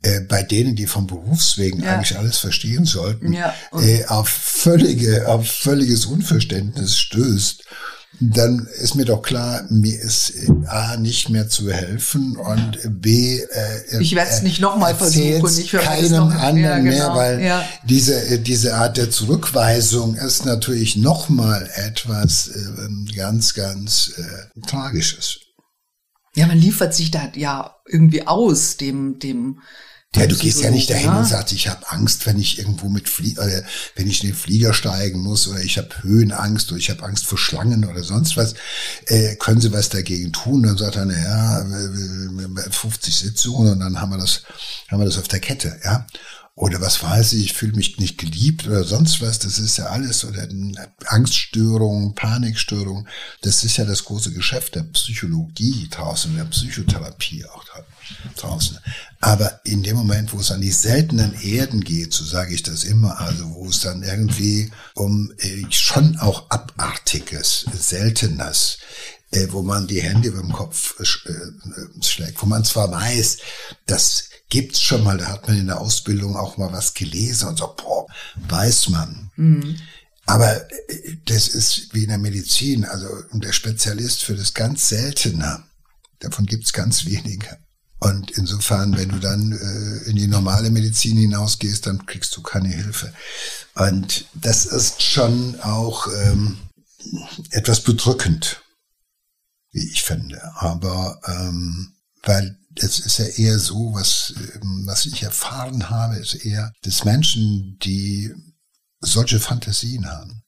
[0.03, 1.95] äh, bei denen, die vom Berufswegen ja.
[1.95, 3.55] eigentlich alles verstehen sollten, ja.
[3.73, 7.65] äh, auf völlige, auf völliges Unverständnis stößt,
[8.21, 10.33] dann ist mir doch klar, mir ist
[10.67, 15.59] A nicht mehr zu helfen und B äh, ich werde es nicht nochmal versuchen.
[15.59, 17.65] Ich keinem noch, anderen genau, mehr, weil ja.
[17.85, 25.39] diese äh, diese Art der Zurückweisung ist natürlich nochmal etwas äh, ganz ganz äh, tragisches.
[26.35, 29.61] Ja, man liefert sich da ja irgendwie aus dem dem
[30.17, 31.19] ja, du gehst ja nicht dahin ja.
[31.19, 33.63] und sagst, ich habe Angst, wenn ich irgendwo mit Flie oder
[33.95, 37.27] wenn ich in den Flieger steigen muss oder ich habe Höhenangst oder ich habe Angst
[37.27, 38.55] vor Schlangen oder sonst was.
[39.07, 40.63] Äh, können Sie was dagegen tun?
[40.63, 44.43] Dann sagt er, na ja, 50 Sitzungen und dann haben wir das,
[44.89, 46.07] haben wir das auf der Kette, ja
[46.59, 49.87] oder was weiß ich, ich fühle mich nicht geliebt oder sonst was, das ist ja
[49.87, 50.49] alles, oder
[51.07, 53.07] Angststörung, Panikstörung,
[53.43, 57.65] das ist ja das große Geschäft der Psychologie draußen, der Psychotherapie auch
[58.35, 58.77] draußen.
[59.21, 62.83] Aber in dem Moment, wo es an die seltenen Erden geht, so sage ich das
[62.83, 68.79] immer, also wo es dann irgendwie um äh, schon auch Abartiges, Seltenes,
[69.31, 71.05] äh, wo man die Hände über dem Kopf äh
[72.03, 73.39] schlägt, wo man zwar weiß,
[73.87, 77.59] dass gibt's schon mal, da hat man in der Ausbildung auch mal was gelesen und
[77.59, 78.07] so, boah,
[78.49, 79.31] weiß man.
[79.37, 79.77] Mhm.
[80.27, 85.65] Aber äh, das ist wie in der Medizin, also der Spezialist für das ganz Seltene,
[86.21, 87.59] davon gibt's ganz wenige.
[88.01, 92.69] Und insofern, wenn du dann äh, in die normale Medizin hinausgehst, dann kriegst du keine
[92.69, 93.13] Hilfe.
[93.75, 96.59] Und das ist schon auch ähm,
[97.51, 98.63] etwas bedrückend,
[99.73, 100.41] wie ich finde.
[100.57, 106.35] Aber ähm, weil es ist ja eher so, was, ähm, was ich erfahren habe, ist
[106.35, 108.33] eher, dass Menschen, die
[109.01, 110.43] solche Fantasien haben,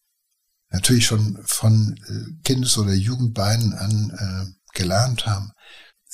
[0.70, 5.52] natürlich schon von äh, Kindes- oder Jugendbeinen an äh, gelernt haben,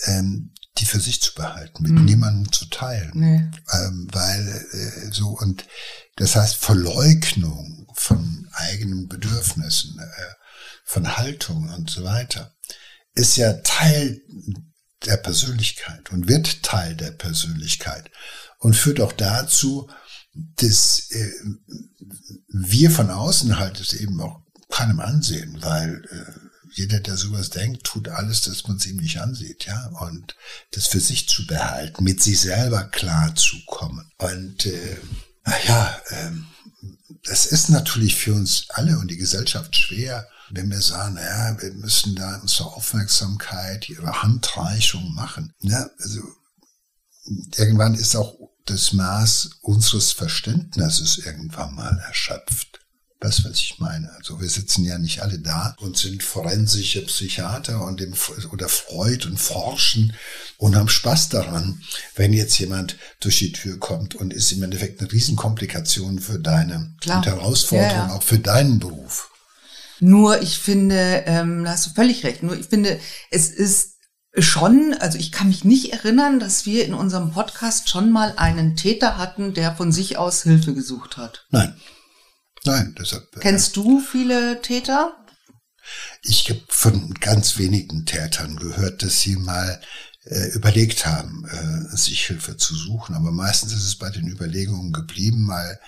[0.05, 2.05] ähm, die für sich zu behalten, mit mhm.
[2.05, 3.13] niemandem zu teilen.
[3.15, 3.51] Nee.
[3.73, 5.67] Ähm, weil äh, so, und
[6.17, 10.33] das heißt Verleugnung von eigenen Bedürfnissen, äh,
[10.85, 12.55] von Haltung und so weiter,
[13.15, 14.21] ist ja Teil
[15.07, 18.11] der Persönlichkeit und wird Teil der Persönlichkeit
[18.59, 19.89] und führt auch dazu,
[20.35, 21.31] dass äh,
[22.49, 27.85] wir von außen halt es eben auch keinem ansehen, weil äh, jeder, der sowas denkt,
[27.85, 30.37] tut alles, dass man es ihm nicht ansieht, ja, und
[30.73, 34.11] das für sich zu behalten, mit sich selber klar zu kommen.
[34.19, 34.97] Und äh,
[35.67, 36.33] ja, äh,
[37.25, 41.73] das ist natürlich für uns alle und die Gesellschaft schwer, wenn wir sagen, ja, wir
[41.75, 45.53] müssen da unsere Aufmerksamkeit, ihre Handreichung machen.
[45.61, 46.21] Ja, also
[47.57, 48.35] irgendwann ist auch
[48.67, 52.81] das Maß unseres Verständnisses irgendwann mal erschöpft.
[53.19, 54.13] Das, was ich meine.
[54.19, 58.13] Also wir sitzen ja nicht alle da und sind forensische Psychiater und im,
[58.53, 60.13] oder Freud und forschen
[60.59, 61.81] und haben Spaß daran,
[62.15, 66.95] wenn jetzt jemand durch die Tür kommt und ist im Endeffekt eine Riesenkomplikation für deine
[67.01, 67.19] Klar.
[67.19, 68.15] und Herausforderung, ja, ja.
[68.15, 69.31] auch für deinen Beruf.
[70.01, 72.99] Nur ich finde, ähm, da hast du völlig recht, nur ich finde,
[73.31, 73.97] es ist
[74.39, 78.77] schon, also ich kann mich nicht erinnern, dass wir in unserem Podcast schon mal einen
[78.77, 81.47] Täter hatten, der von sich aus Hilfe gesucht hat.
[81.51, 81.75] Nein.
[82.65, 83.25] Nein, deshalb.
[83.37, 85.17] Äh, Kennst du viele Täter?
[86.23, 89.81] Ich habe von ganz wenigen Tätern gehört, dass sie mal
[90.25, 93.15] äh, überlegt haben, äh, sich Hilfe zu suchen.
[93.15, 95.79] Aber meistens ist es bei den Überlegungen geblieben, weil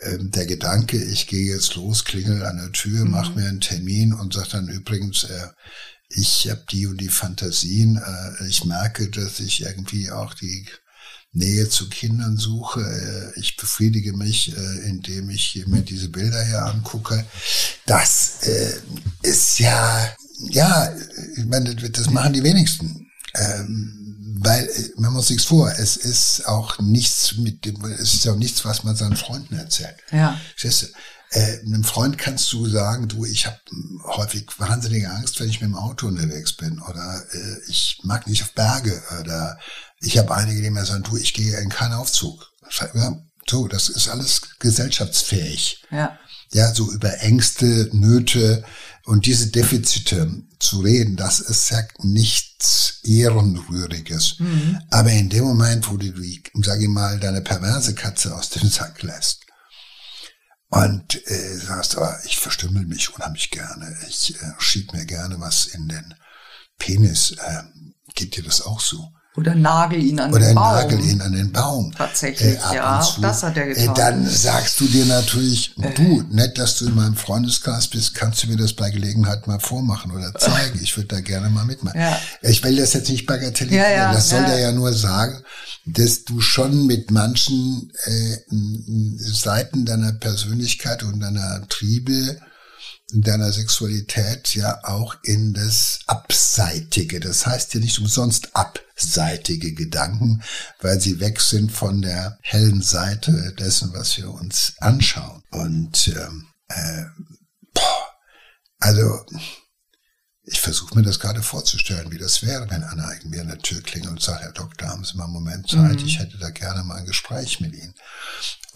[0.00, 3.10] äh, der Gedanke, ich gehe jetzt los, klingel an der Tür, mhm.
[3.10, 5.48] mach mir einen Termin und sag dann übrigens, äh,
[6.10, 7.96] ich habe die und die Fantasien.
[7.96, 10.66] Äh, ich merke, dass ich irgendwie auch die
[11.32, 12.80] Nähe zu Kindern suche.
[12.80, 17.24] Äh, ich befriedige mich, äh, indem ich mir diese Bilder hier angucke.
[17.86, 18.80] Das äh,
[19.22, 20.14] ist ja,
[20.50, 20.94] ja,
[21.36, 23.10] ich meine, das machen die wenigsten.
[23.34, 23.97] Ähm,
[24.40, 28.36] weil äh, man muss sich's vor, es ist auch nichts mit dem, es ist auch
[28.36, 29.96] nichts, was man seinen Freunden erzählt.
[30.10, 30.38] Ja.
[30.56, 30.98] Verstehst du?
[31.30, 33.58] Äh, einem Freund kannst du sagen, du, ich habe
[34.04, 38.42] häufig wahnsinnige Angst, wenn ich mit dem Auto unterwegs bin oder äh, ich mag nicht
[38.42, 39.58] auf Berge oder
[40.00, 42.50] ich habe einige, die mir sagen, du, ich gehe in keinen Aufzug.
[42.94, 45.84] Ja, so, das ist alles gesellschaftsfähig.
[45.90, 46.18] Ja.
[46.50, 48.64] Ja, so über Ängste, Nöte,
[49.04, 54.38] und diese Defizite zu reden, das ist ja nichts Ehrenrühriges.
[54.38, 54.80] Mhm.
[54.90, 56.12] Aber in dem Moment, wo du,
[56.62, 59.46] sag ich mal, deine perverse Katze aus dem Sack lässt
[60.68, 65.66] und äh, sagst, oh, ich verstümmel mich unheimlich gerne, ich äh, schieb mir gerne was
[65.66, 66.14] in den
[66.78, 67.62] Penis, äh,
[68.14, 69.12] geht dir das auch so?
[69.38, 70.72] Oder nagel ihn an Oder den Baum.
[70.72, 71.92] Oder nagel ihn an den Baum.
[71.96, 73.84] Tatsächlich, äh, ja, auch das hat er getan.
[73.84, 75.94] Äh, dann sagst du dir natürlich, äh.
[75.94, 79.60] du, nett, dass du in meinem Freundeskreis bist, kannst du mir das bei Gelegenheit mal
[79.60, 80.80] vormachen oder zeigen.
[80.82, 82.00] Ich würde da gerne mal mitmachen.
[82.00, 82.18] Ja.
[82.42, 83.84] Ich will das jetzt nicht bagatellisieren.
[83.84, 84.58] Ja, ja, das soll ja.
[84.58, 85.40] ja nur sagen,
[85.86, 88.38] dass du schon mit manchen äh,
[89.18, 92.40] Seiten deiner Persönlichkeit und deiner Triebe
[93.10, 97.20] deiner Sexualität ja auch in das Abseitige.
[97.20, 100.42] Das heißt ja nicht umsonst abseitige Gedanken,
[100.80, 105.42] weil sie weg sind von der hellen Seite dessen, was wir uns anschauen.
[105.50, 107.04] Und ähm, äh,
[107.72, 108.08] boah,
[108.80, 109.24] also
[110.50, 113.82] ich versuche mir das gerade vorzustellen, wie das wäre, wenn Anna irgendwie an der Tür
[113.82, 116.06] klingelt und sagt, Herr Doktor, haben Sie mal einen Moment Zeit, mhm.
[116.06, 117.94] ich hätte da gerne mal ein Gespräch mit Ihnen.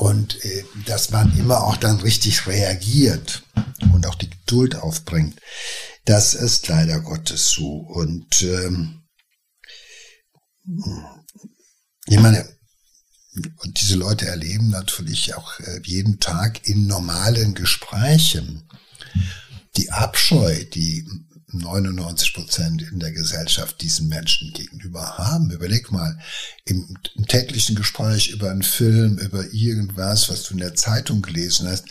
[0.03, 3.45] Und äh, dass man immer auch dann richtig reagiert
[3.93, 5.39] und auch die Geduld aufbringt,
[6.07, 7.77] das ist leider Gottes so.
[7.77, 9.05] Und ähm,
[12.07, 12.45] ich meine,
[13.59, 18.69] und diese Leute erleben natürlich auch äh, jeden Tag in normalen Gesprächen
[19.77, 21.09] die Abscheu, die
[21.53, 25.51] 99 Prozent in der Gesellschaft diesen Menschen gegenüber haben.
[25.51, 26.19] Überleg mal,
[26.65, 31.69] im, im, täglichen Gespräch über einen Film, über irgendwas, was du in der Zeitung gelesen
[31.69, 31.87] hast,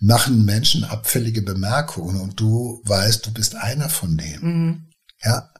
[0.00, 4.42] machen Menschen abfällige Bemerkungen und du weißt, du bist einer von denen.
[4.42, 4.86] Mhm.
[5.22, 5.50] Ja.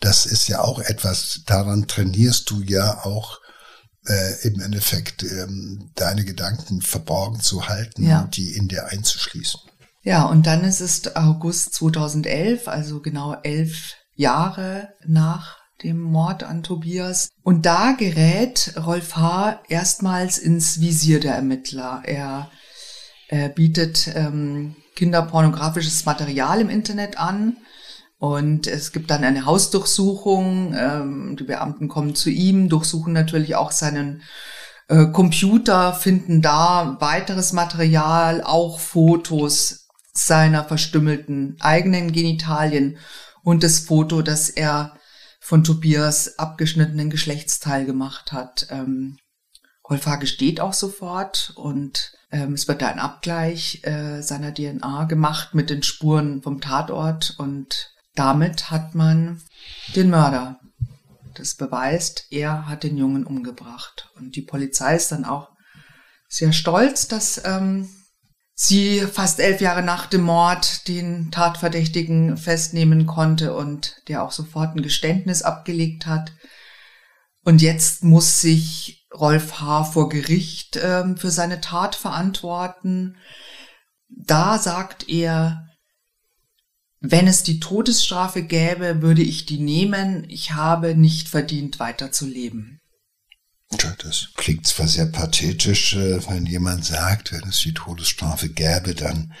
[0.00, 3.40] Das ist ja auch etwas, daran trainierst du ja auch
[4.06, 8.22] äh, im Endeffekt ähm, deine Gedanken verborgen zu halten ja.
[8.22, 9.60] und die in dir einzuschließen.
[10.06, 16.62] Ja, und dann ist es August 2011, also genau elf Jahre nach dem Mord an
[16.62, 17.30] Tobias.
[17.42, 19.62] Und da gerät Rolf H.
[19.66, 22.02] erstmals ins Visier der Ermittler.
[22.04, 22.50] Er,
[23.28, 27.56] er bietet ähm, kinderpornografisches Material im Internet an.
[28.18, 30.74] Und es gibt dann eine Hausdurchsuchung.
[30.78, 34.20] Ähm, die Beamten kommen zu ihm, durchsuchen natürlich auch seinen
[34.88, 39.83] äh, Computer, finden da weiteres Material, auch Fotos
[40.16, 42.98] seiner verstümmelten eigenen Genitalien
[43.42, 44.96] und das Foto, das er
[45.40, 48.68] von Tobias abgeschnittenen Geschlechtsteil gemacht hat.
[48.70, 49.18] Ähm,
[49.88, 55.54] Rolfa gesteht auch sofort und ähm, es wird da ein Abgleich äh, seiner DNA gemacht
[55.54, 59.42] mit den Spuren vom Tatort und damit hat man
[59.94, 60.60] den Mörder.
[61.34, 64.10] Das beweist, er hat den Jungen umgebracht.
[64.14, 65.50] Und die Polizei ist dann auch
[66.28, 67.88] sehr stolz, dass ähm,
[68.54, 74.76] sie fast elf Jahre nach dem Mord den Tatverdächtigen festnehmen konnte und der auch sofort
[74.76, 76.32] ein Geständnis abgelegt hat.
[77.42, 79.84] Und jetzt muss sich Rolf H.
[79.84, 83.16] vor Gericht ähm, für seine Tat verantworten.
[84.08, 85.68] Da sagt er,
[87.00, 90.24] wenn es die Todesstrafe gäbe, würde ich die nehmen.
[90.30, 92.80] Ich habe nicht verdient, weiterzuleben.
[93.70, 99.34] Das klingt zwar sehr pathetisch, äh, wenn jemand sagt, wenn es die Todesstrafe gäbe, dann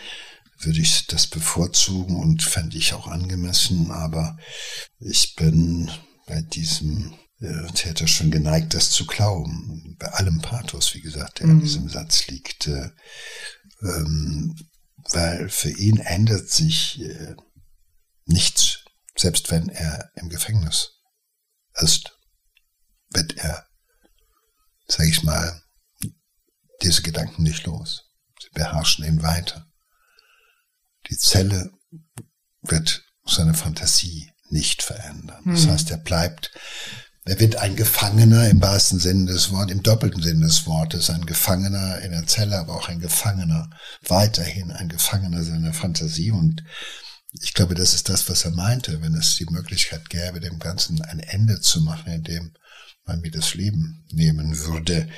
[0.58, 4.36] würde ich das bevorzugen und fände ich auch angemessen, aber
[4.98, 5.90] ich bin
[6.26, 9.96] bei diesem äh, Täter schon geneigt, das zu glauben.
[9.98, 11.52] Bei allem Pathos, wie gesagt, der mhm.
[11.52, 12.66] in diesem Satz liegt.
[12.66, 12.90] Äh,
[13.82, 14.56] ähm,
[15.10, 17.34] weil für ihn ändert sich äh,
[18.24, 18.84] nichts,
[19.16, 20.92] selbst wenn er im Gefängnis
[21.74, 22.18] ist,
[23.10, 23.66] wird er
[24.86, 25.62] sage ich mal,
[26.82, 28.10] diese Gedanken nicht los.
[28.42, 29.66] Sie beherrschen ihn weiter.
[31.10, 31.70] Die Zelle
[32.62, 35.42] wird seine Fantasie nicht verändern.
[35.46, 35.70] Das hm.
[35.70, 36.52] heißt, er bleibt,
[37.24, 41.24] er wird ein Gefangener im wahrsten Sinne des Wortes, im doppelten Sinne des Wortes, ein
[41.24, 43.70] Gefangener in der Zelle, aber auch ein Gefangener,
[44.06, 46.30] weiterhin ein Gefangener seiner Fantasie.
[46.30, 46.62] Und
[47.32, 51.00] ich glaube, das ist das, was er meinte, wenn es die Möglichkeit gäbe, dem Ganzen
[51.02, 52.54] ein Ende zu machen, indem
[53.06, 55.08] man mir das Leben nehmen würde,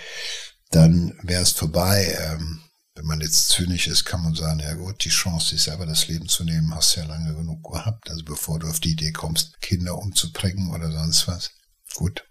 [0.71, 2.17] dann wäre es vorbei.
[2.21, 2.61] Ähm,
[2.95, 6.09] wenn man jetzt zynisch ist, kann man sagen, ja gut, die Chance, sich selber das
[6.09, 8.11] Leben zu nehmen, hast du ja lange genug gehabt.
[8.11, 11.51] Also bevor du auf die Idee kommst, Kinder umzubringen oder sonst was.
[11.95, 12.25] Gut.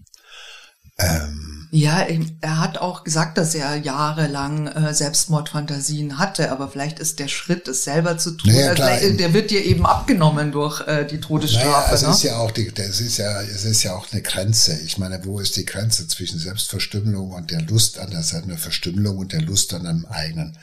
[0.97, 2.08] Ähm, ja,
[2.39, 7.67] er hat auch gesagt, dass er jahrelang äh, Selbstmordfantasien hatte, aber vielleicht ist der Schritt,
[7.67, 11.19] es selber zu tun, naja, klar, äh, der wird dir eben abgenommen durch äh, die
[11.19, 11.67] Todesstrafe.
[11.67, 12.10] Naja, es ne?
[12.12, 14.79] ist ja auch die, das ist ja, es ist ja auch eine Grenze.
[14.86, 19.17] Ich meine, wo ist die Grenze zwischen Selbstverstümmelung und der Lust an der eine Verstümmelung
[19.17, 20.58] und der Lust an einem eigenen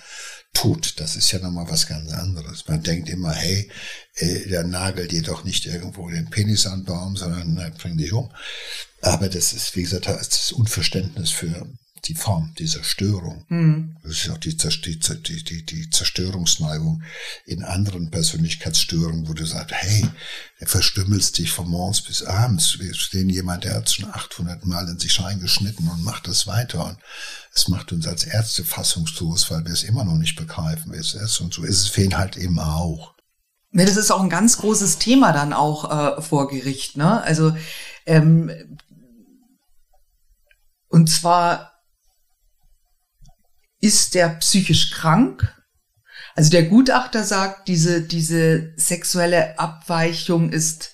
[0.54, 1.00] tut.
[1.00, 2.68] Das ist ja nochmal was ganz anderes.
[2.68, 3.70] Man denkt immer, hey,
[4.16, 7.96] äh, der nagelt dir doch nicht irgendwo den Penis an den Baum, sondern äh, bring
[7.96, 8.30] dich um.
[9.02, 11.66] Aber das ist, wie gesagt, das ist Unverständnis für
[12.04, 13.44] die Form dieser Störung.
[13.48, 13.96] Mhm.
[14.02, 17.02] Das ist auch die, die, die, die Zerstörungsneigung
[17.44, 20.08] in anderen Persönlichkeitsstörungen, wo du sagst, hey,
[20.58, 22.78] er verstümmelst dich von morgens bis abends.
[22.80, 26.86] Wir sehen jemand, der hat schon 800 Mal in sich reingeschnitten und macht das weiter.
[26.86, 26.98] Und
[27.54, 31.14] es macht uns als Ärzte fassungslos, weil wir es immer noch nicht begreifen, wie es
[31.14, 31.40] ist.
[31.40, 33.14] Und so ist es ihn halt eben auch.
[33.72, 36.96] Ja, das ist auch ein ganz großes Thema dann auch äh, vor Gericht.
[36.96, 37.22] Ne?
[37.22, 37.56] Also
[38.06, 38.50] ähm,
[40.92, 41.72] und zwar
[43.80, 45.52] ist der psychisch krank,
[46.34, 50.92] Also der Gutachter sagt, diese, diese sexuelle Abweichung ist,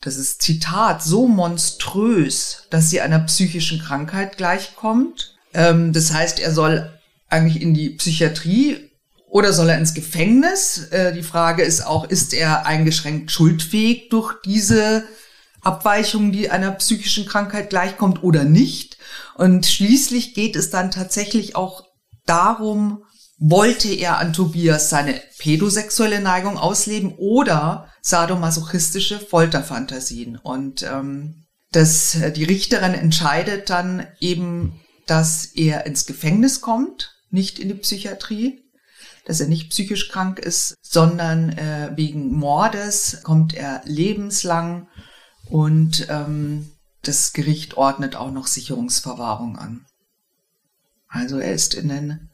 [0.00, 5.36] das ist Zitat, so monströs, dass sie einer psychischen Krankheit gleichkommt.
[5.54, 6.92] Ähm, das heißt, er soll
[7.28, 8.90] eigentlich in die Psychiatrie
[9.28, 10.88] oder soll er ins Gefängnis?
[10.90, 15.04] Äh, die Frage ist auch, ist er eingeschränkt schuldfähig durch diese
[15.66, 18.96] Abweichung, die einer psychischen Krankheit gleichkommt oder nicht?
[19.34, 21.84] Und schließlich geht es dann tatsächlich auch
[22.24, 23.04] darum,
[23.38, 30.36] wollte er an Tobias seine pädosexuelle Neigung ausleben oder sadomasochistische Folterfantasien.
[30.36, 37.58] Und ähm, das, äh, die Richterin entscheidet dann eben, dass er ins Gefängnis kommt, nicht
[37.58, 38.62] in die Psychiatrie,
[39.26, 44.88] dass er nicht psychisch krank ist, sondern äh, wegen Mordes kommt er lebenslang
[45.48, 46.70] und ähm,
[47.02, 49.86] das Gericht ordnet auch noch Sicherungsverwahrung an.
[51.08, 52.30] Also er ist in den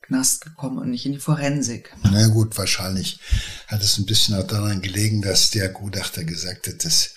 [0.00, 1.94] Knast gekommen und nicht in die Forensik.
[2.02, 3.20] Na gut, wahrscheinlich
[3.66, 7.14] hat es ein bisschen auch daran gelegen, dass der Gutachter gesagt hat, dass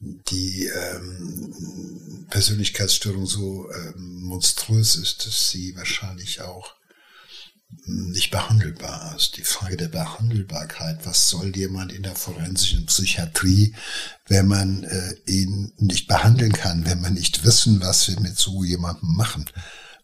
[0.00, 6.77] die ähm, Persönlichkeitsstörung so ähm, monströs ist, dass sie wahrscheinlich auch
[7.84, 9.36] nicht behandelbar ist.
[9.36, 13.74] Die Frage der Behandelbarkeit, was soll jemand in der forensischen Psychiatrie,
[14.26, 18.64] wenn man äh, ihn nicht behandeln kann, wenn man nicht wissen, was wir mit so
[18.64, 19.44] jemandem machen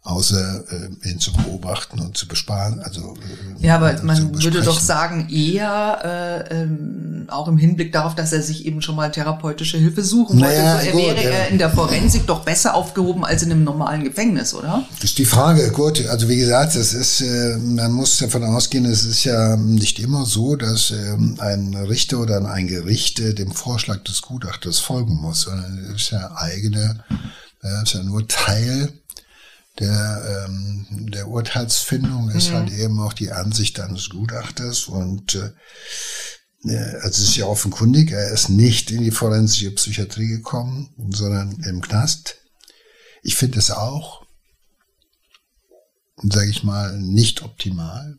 [0.05, 2.79] außer äh, ihn zu beobachten und zu besparen.
[2.81, 3.17] Also
[3.59, 8.31] äh, ja, aber man würde doch sagen eher äh, ähm, auch im Hinblick darauf, dass
[8.35, 10.59] er sich eben schon mal therapeutische Hilfe suchen wollte.
[10.59, 11.31] Naja, so, er gut, wäre ja.
[11.31, 14.85] er in der Forensik doch besser aufgehoben als in einem normalen Gefängnis, oder?
[14.97, 15.71] Das ist die Frage.
[15.71, 19.99] Gut, also wie gesagt, das ist, äh, man muss davon ausgehen, es ist ja nicht
[20.01, 25.15] immer so, dass äh, ein Richter oder ein Gericht äh, dem Vorschlag des Gutachters folgen
[25.15, 27.03] muss, sondern es ist ja eigene,
[27.63, 28.93] äh, ist ja nur Teil
[29.79, 32.55] der, ähm, der Urteilsfindung ist mhm.
[32.55, 35.51] halt eben auch die Ansicht eines Gutachters und äh,
[36.67, 41.83] also es ist ja offenkundig, er ist nicht in die forensische Psychiatrie gekommen, sondern im
[41.83, 42.39] Knast.
[43.23, 44.25] Ich finde es auch,
[46.23, 48.17] sage ich mal, nicht optimal,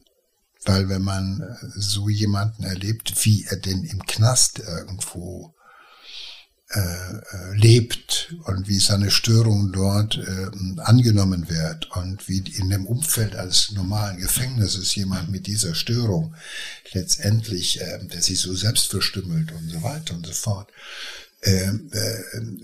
[0.66, 5.56] weil wenn man äh, so jemanden erlebt, wie er denn im Knast irgendwo
[6.72, 13.36] äh, lebt und wie seine Störung dort äh, angenommen wird und wie in dem Umfeld
[13.36, 16.34] eines normalen Gefängnisses jemand mit dieser Störung
[16.92, 20.72] letztendlich, äh, der sich so selbst verstümmelt und so weiter und so fort,
[21.42, 22.24] äh, äh,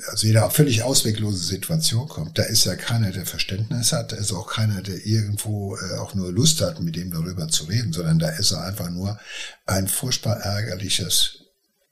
[0.10, 4.32] also eine völlig ausweglose Situation kommt, da ist ja keiner, der Verständnis hat, da ist
[4.34, 8.30] auch keiner, der irgendwo auch nur Lust hat, mit ihm darüber zu reden, sondern da
[8.30, 9.20] ist er einfach nur
[9.68, 11.44] ein furchtbar ärgerliches,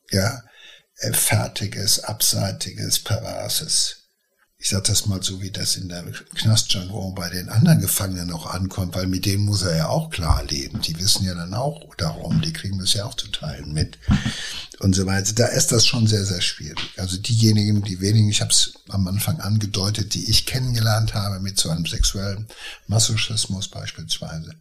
[0.09, 0.41] ja,
[1.13, 3.95] fertiges, abseitiges, perverses.
[4.61, 6.03] Ich sage das mal so, wie das in der
[6.35, 10.43] Knastjargon bei den anderen Gefangenen auch ankommt, weil mit denen muss er ja auch klar
[10.43, 10.81] leben.
[10.81, 13.97] Die wissen ja dann auch darum, die kriegen das ja auch zu teilen mit
[14.79, 15.31] und so weiter.
[15.31, 16.93] Da ist das schon sehr, sehr schwierig.
[16.97, 21.57] Also diejenigen, die wenigen, ich habe es am Anfang angedeutet, die ich kennengelernt habe mit
[21.57, 22.45] so einem sexuellen
[22.87, 24.55] Masochismus beispielsweise,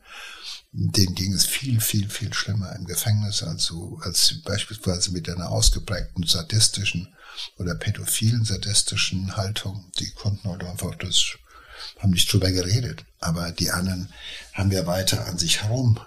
[0.73, 5.51] denen ging es viel, viel, viel schlimmer im Gefängnis als, so, als beispielsweise mit einer
[5.51, 7.15] ausgeprägten sadistischen
[7.57, 9.91] oder pädophilen sadistischen Haltung.
[9.99, 11.37] Die konnten halt einfach das,
[11.99, 13.05] haben nicht drüber geredet.
[13.21, 14.13] Aber die anderen
[14.53, 16.01] haben ja weiter an sich herum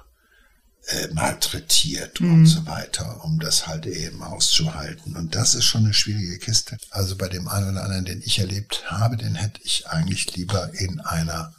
[0.87, 2.33] äh, malträtiert mhm.
[2.33, 5.15] und so weiter, um das halt eben auszuhalten.
[5.15, 6.77] Und das ist schon eine schwierige Kiste.
[6.89, 10.71] Also bei dem einen oder anderen, den ich erlebt habe, den hätte ich eigentlich lieber
[10.73, 11.53] in einer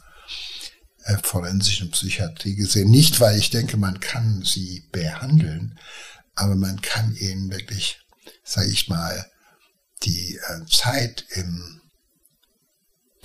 [1.05, 2.89] äh, forensischen Psychiatrie gesehen.
[2.89, 5.77] Nicht, weil ich denke, man kann sie behandeln,
[6.35, 7.99] aber man kann ihnen wirklich,
[8.43, 9.25] sage ich mal,
[10.03, 11.81] die äh, Zeit im,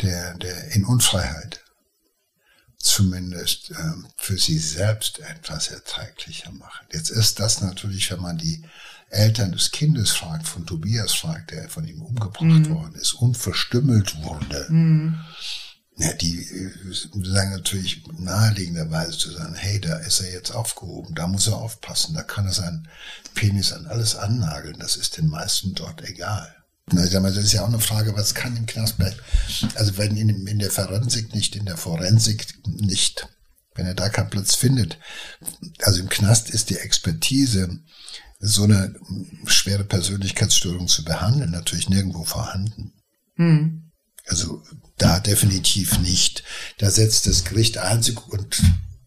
[0.03, 1.65] der, der, in Unfreiheit
[2.79, 6.87] zumindest äh, für sie selbst etwas erträglicher machen.
[6.93, 8.65] Jetzt ist das natürlich, wenn man die
[9.11, 12.71] Eltern des Kindes fragt, von Tobias fragt, der von ihm umgebracht mhm.
[12.71, 14.67] worden ist und verstümmelt wurde.
[14.69, 15.19] Mhm
[15.99, 16.71] ja, die äh,
[17.25, 22.15] sagen natürlich naheliegenderweise zu sagen, hey, da ist er jetzt aufgehoben, da muss er aufpassen,
[22.15, 22.89] da kann er seinen
[23.35, 26.55] Penis an alles annageln, das ist den meisten dort egal.
[26.87, 29.17] Das ist ja auch eine Frage, was kann im Knast bleiben?
[29.75, 33.29] Also wenn in, in der Forensik nicht, in der Forensik nicht,
[33.75, 34.99] wenn er da keinen Platz findet,
[35.83, 37.79] also im Knast ist die Expertise,
[38.41, 38.95] so eine
[39.47, 42.93] schwere Persönlichkeitsstörung zu behandeln, natürlich nirgendwo vorhanden.
[43.35, 43.88] Hm.
[44.29, 44.63] Also
[44.99, 46.45] da definitiv nicht.
[46.79, 48.63] Da setzt das Gericht einzig und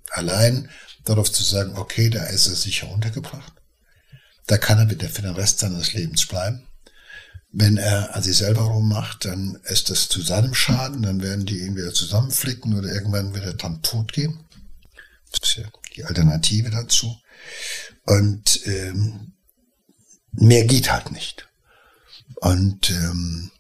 [0.10, 0.70] allein
[1.06, 3.54] darauf zu sagen, okay, da ist er sicher untergebracht.
[4.48, 6.68] Da kann er wieder für den Rest seines Lebens bleiben.
[7.52, 11.60] Wenn er an sich selber rummacht, dann ist das zu seinem Schaden, dann werden die
[11.60, 14.40] ihn wieder zusammenflicken oder irgendwann wird er dann tot gehen.
[15.32, 15.66] Das ist ja
[15.96, 17.18] die Alternative dazu.
[18.06, 19.34] Und ähm,
[20.32, 21.48] mehr geht halt nicht.
[22.36, 23.52] Und ähm,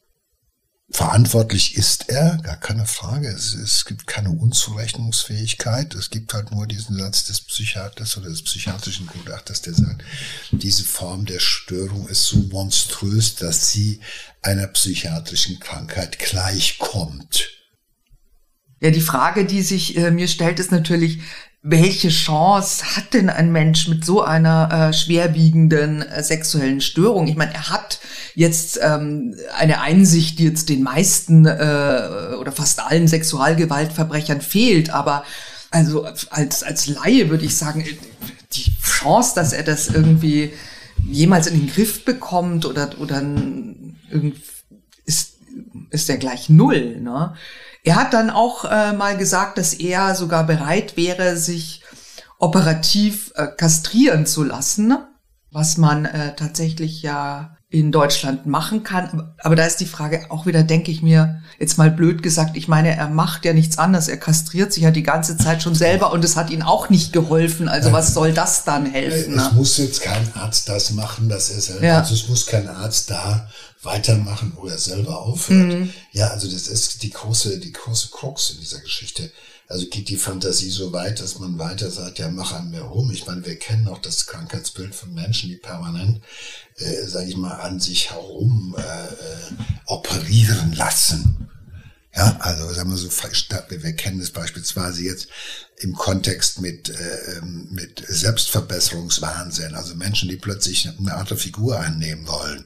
[0.92, 3.28] verantwortlich ist er, gar keine Frage.
[3.28, 5.96] Es, es gibt keine Unzurechnungsfähigkeit.
[5.96, 10.04] Es gibt halt nur diesen Satz des Psychiaters oder des psychiatrischen Gutachters, der sagt,
[10.52, 14.02] diese Form der Störung ist so monströs, dass sie
[14.42, 17.50] einer psychiatrischen Krankheit gleichkommt.
[18.82, 21.20] Ja, die Frage, die sich äh, mir stellt, ist natürlich,
[21.64, 27.28] welche Chance hat denn ein Mensch mit so einer äh, schwerwiegenden äh, sexuellen Störung?
[27.28, 28.00] Ich meine, er hat
[28.34, 35.24] jetzt ähm, eine Einsicht, die jetzt den meisten äh, oder fast allen Sexualgewaltverbrechern fehlt, aber
[35.70, 37.86] also als, als Laie würde ich sagen,
[38.54, 40.52] die Chance, dass er das irgendwie
[41.10, 43.22] jemals in den Griff bekommt oder, oder
[44.10, 44.61] ist,
[45.92, 47.00] ist ja gleich null.
[47.00, 47.36] Ne?
[47.84, 51.84] Er hat dann auch äh, mal gesagt, dass er sogar bereit wäre, sich
[52.40, 54.98] operativ äh, kastrieren zu lassen,
[55.52, 59.32] was man äh, tatsächlich ja in Deutschland machen kann.
[59.38, 62.68] Aber da ist die Frage auch wieder, denke ich mir, jetzt mal blöd gesagt, ich
[62.68, 66.12] meine, er macht ja nichts anderes, er kastriert sich ja die ganze Zeit schon selber
[66.12, 67.70] und es hat ihn auch nicht geholfen.
[67.70, 69.38] Also was soll das dann helfen?
[69.38, 69.56] Es ne?
[69.56, 72.00] muss jetzt kein Arzt das machen, dass er selber, ja.
[72.00, 73.48] also es muss kein Arzt da
[73.84, 75.68] weitermachen, wo er selber aufhört.
[75.68, 75.94] Mhm.
[76.12, 79.32] Ja, also das ist die große, die große Krux in dieser Geschichte.
[79.72, 83.10] Also geht die Fantasie so weit, dass man weiter sagt, ja, mach an mir rum.
[83.12, 86.22] Ich meine, wir kennen auch das Krankheitsbild von Menschen, die permanent,
[86.76, 89.54] äh, sage ich mal, an sich herum äh, äh,
[89.86, 91.48] operieren lassen.
[92.14, 95.30] Ja, also sagen wir so, wir kennen es beispielsweise jetzt
[95.78, 102.28] im Kontext mit, äh, ähm, mit Selbstverbesserungswahnsinn, also Menschen, die plötzlich eine andere Figur einnehmen
[102.28, 102.66] wollen.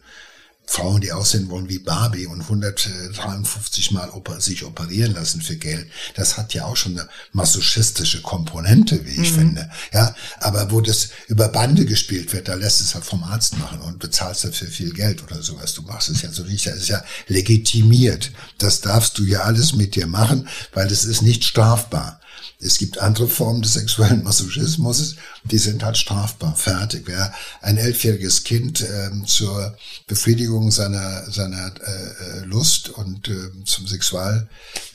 [0.67, 6.37] Frauen, die aussehen wollen wie Barbie und 153 Mal sich operieren lassen für Geld, das
[6.37, 9.35] hat ja auch schon eine masochistische Komponente, wie ich mhm.
[9.35, 9.69] finde.
[9.93, 13.79] Ja, aber wo das über Bande gespielt wird, da lässt es halt vom Arzt machen
[13.81, 15.73] und bezahlst dafür viel Geld oder sowas.
[15.73, 18.31] Du machst es ja so nicht, das ist ja legitimiert.
[18.57, 22.19] Das darfst du ja alles mit dir machen, weil es ist nicht strafbar.
[22.59, 27.03] Es gibt andere Formen des sexuellen Masochismus, die sind halt strafbar, fertig.
[27.05, 29.77] Wer ein elfjähriges Kind äh, zur
[30.07, 34.47] Befriedigung seiner, seiner äh, äh, Lust und äh, zum Sexual,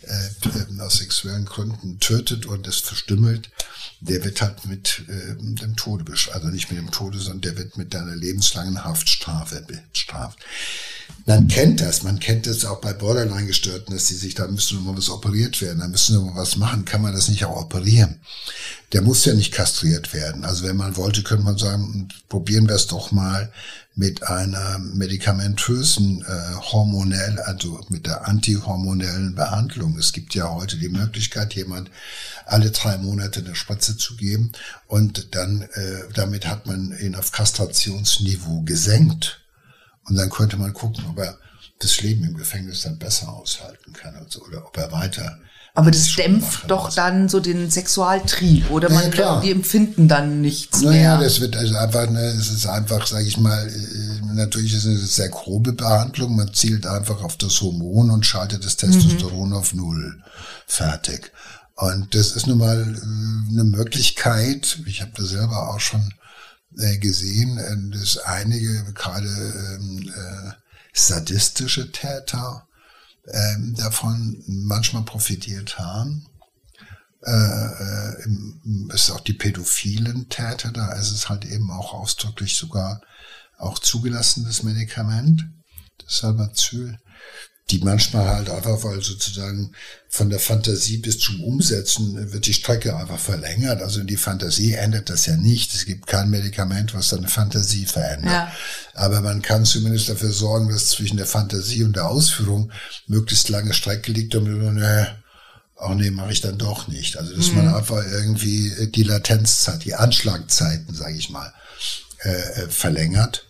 [0.03, 3.51] äh, aus sexuellen Gründen tötet und es verstümmelt,
[4.01, 6.11] der wird halt mit äh, dem Tode.
[6.33, 10.39] Also nicht mit dem Tode, sondern der wird mit einer lebenslangen Haftstrafe bestraft.
[11.27, 14.97] Man kennt das, man kennt das auch bei Borderline-Gestörten, dass sie sich, da müssen immer
[14.97, 18.21] was operiert werden, da müssen wir was machen, kann man das nicht auch operieren?
[18.93, 20.45] Der muss ja nicht kastriert werden.
[20.45, 23.53] Also wenn man wollte, könnte man sagen, probieren wir es doch mal
[23.95, 29.99] mit einer medikamentösen äh, hormonell, also mit der antihormonellen Behandlung.
[29.99, 31.91] Es gibt ja heute die Möglichkeit, jemand
[32.47, 34.53] alle drei Monate eine Spritze zu geben
[34.87, 39.40] und dann äh, damit hat man ihn auf Kastrationsniveau gesenkt.
[40.11, 41.39] Und dann könnte man gucken, ob er
[41.79, 45.39] das Leben im Gefängnis dann besser aushalten kann also, oder ob er weiter.
[45.73, 46.95] Aber das dämpft doch muss.
[46.97, 51.15] dann so den Sexualtrieb oder man ja, die empfinden dann nichts naja, mehr.
[51.15, 54.85] Naja, das wird also einfach, ne, es ist einfach, sage ich mal, äh, natürlich ist
[54.85, 56.35] es eine sehr grobe Behandlung.
[56.35, 59.55] Man zielt einfach auf das Hormon und schaltet das Testosteron mhm.
[59.55, 60.21] auf Null.
[60.67, 61.33] Fertig.
[61.77, 64.81] Und das ist nun mal äh, eine Möglichkeit.
[64.87, 66.13] Ich habe das selber auch schon
[66.73, 70.53] gesehen, äh, dass einige gerade ähm, äh,
[70.93, 72.67] sadistische Täter
[73.25, 76.27] äh, davon manchmal profitiert haben.
[77.23, 78.17] Äh, äh,
[78.93, 83.03] es ist auch die pädophilen Täter, da ist es halt eben auch ausdrücklich sogar
[83.59, 85.45] auch zugelassenes Medikament,
[85.99, 86.99] das Salbazyl
[87.71, 89.73] die manchmal halt einfach, weil sozusagen
[90.09, 93.81] von der Fantasie bis zum Umsetzen wird die Strecke einfach verlängert.
[93.81, 95.73] Also die Fantasie ändert das ja nicht.
[95.73, 98.33] Es gibt kein Medikament, was deine Fantasie verändert.
[98.33, 98.53] Ja.
[98.95, 102.73] Aber man kann zumindest dafür sorgen, dass zwischen der Fantasie und der Ausführung
[103.07, 105.17] möglichst lange Strecke liegt, damit man, ne,
[105.77, 107.17] auch nee, mache ich dann doch nicht.
[107.17, 107.57] Also dass mhm.
[107.57, 111.53] man einfach irgendwie die Latenzzeit, die Anschlagzeiten, sage ich mal,
[112.23, 113.47] äh, äh verlängert.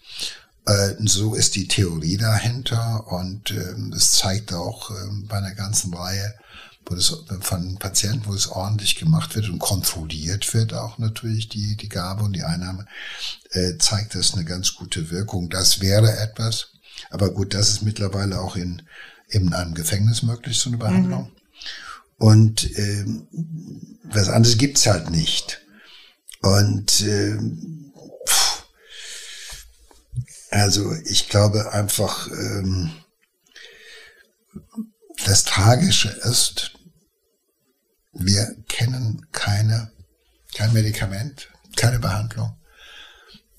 [0.67, 5.95] Äh, so ist die Theorie dahinter und ähm, es zeigt auch ähm, bei einer ganzen
[5.95, 6.35] Reihe
[6.91, 11.77] wo das von Patienten, wo es ordentlich gemacht wird und kontrolliert wird, auch natürlich die,
[11.77, 12.87] die Gabe und die Einnahme,
[13.53, 15.49] äh, zeigt das eine ganz gute Wirkung.
[15.51, 16.73] Das wäre etwas.
[17.11, 18.83] Aber gut, das ist mittlerweile auch in,
[19.29, 21.25] in einem Gefängnis möglich, so eine Behandlung.
[21.25, 21.31] Mhm.
[22.19, 23.27] Und ähm,
[24.05, 25.61] was anderes gibt's halt nicht.
[26.43, 27.80] Und ähm,
[30.51, 32.93] also ich glaube einfach, ähm,
[35.25, 36.73] das Tragische ist,
[38.13, 39.93] wir kennen keine
[40.55, 42.57] kein Medikament, keine Behandlung,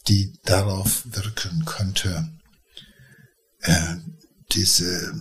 [0.07, 2.29] die darauf wirken könnte,
[3.61, 3.95] äh,
[4.53, 5.13] diese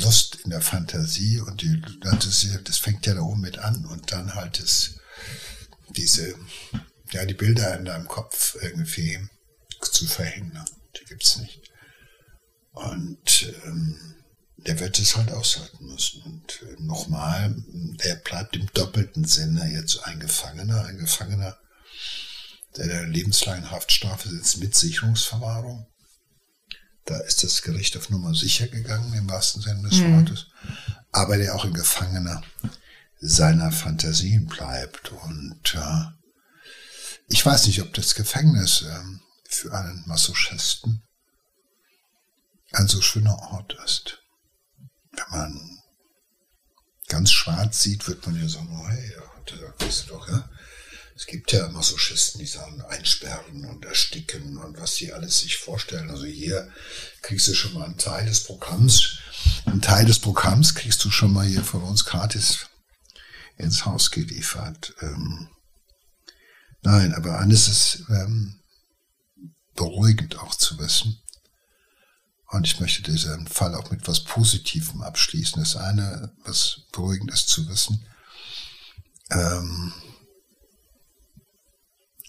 [0.00, 4.12] Lust in der Fantasie und die, das, das fängt ja da oben mit an und
[4.12, 4.96] dann halt das,
[5.96, 6.34] diese,
[7.10, 9.18] ja, die Bilder in deinem Kopf irgendwie
[10.12, 10.68] verhindern.
[10.98, 11.70] Die gibt's nicht.
[12.72, 13.96] Und ähm,
[14.66, 16.22] der wird es halt aushalten müssen.
[16.22, 17.54] Und äh, nochmal,
[18.04, 21.56] der bleibt im doppelten Sinne jetzt ein Gefangener, ein Gefangener,
[22.76, 25.86] der der lebenslangen Haftstrafe sitzt mit Sicherungsverwahrung.
[27.04, 30.16] Da ist das Gericht auf Nummer sicher gegangen, im wahrsten Sinne des mhm.
[30.16, 30.46] Wortes.
[31.10, 32.42] Aber der auch ein Gefangener
[33.18, 35.10] seiner Fantasien bleibt.
[35.10, 36.04] Und äh,
[37.28, 39.00] ich weiß nicht, ob das Gefängnis äh,
[39.54, 41.02] für einen Masochisten
[42.72, 44.22] ein so schöner Ort ist.
[45.12, 45.82] Wenn man
[47.08, 49.12] ganz schwarz sieht, wird man ja sagen, oh, hey,
[49.46, 50.48] da weißt du doch, ja.
[51.14, 56.10] Es gibt ja Masochisten, die sagen, einsperren und ersticken und was sie alles sich vorstellen.
[56.10, 56.72] Also hier
[57.20, 59.18] kriegst du schon mal einen Teil des Programms.
[59.66, 62.66] Einen Teil des Programms kriegst du schon mal hier von uns gratis
[63.58, 64.94] ins Haus geliefert.
[65.02, 65.50] Ähm,
[66.80, 68.61] nein, aber eines ist ähm,
[69.74, 71.22] beruhigend auch zu wissen,
[72.52, 75.62] und ich möchte diesen Fall auch mit was Positivem abschließen.
[75.62, 78.04] Das eine, was beruhigend ist zu wissen.
[79.30, 79.94] Ähm,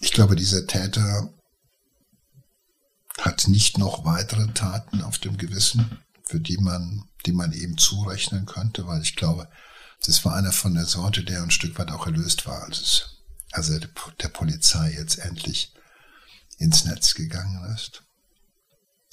[0.00, 1.30] ich glaube, dieser Täter
[3.20, 8.46] hat nicht noch weitere Taten auf dem Gewissen, für die man, die man eben zurechnen
[8.46, 9.50] könnte, weil ich glaube,
[10.06, 13.22] das war einer von der Sorte, der ein Stück weit auch erlöst war, als es,
[13.52, 15.74] als er der Polizei jetzt endlich
[16.58, 18.02] ins Netz gegangen ist.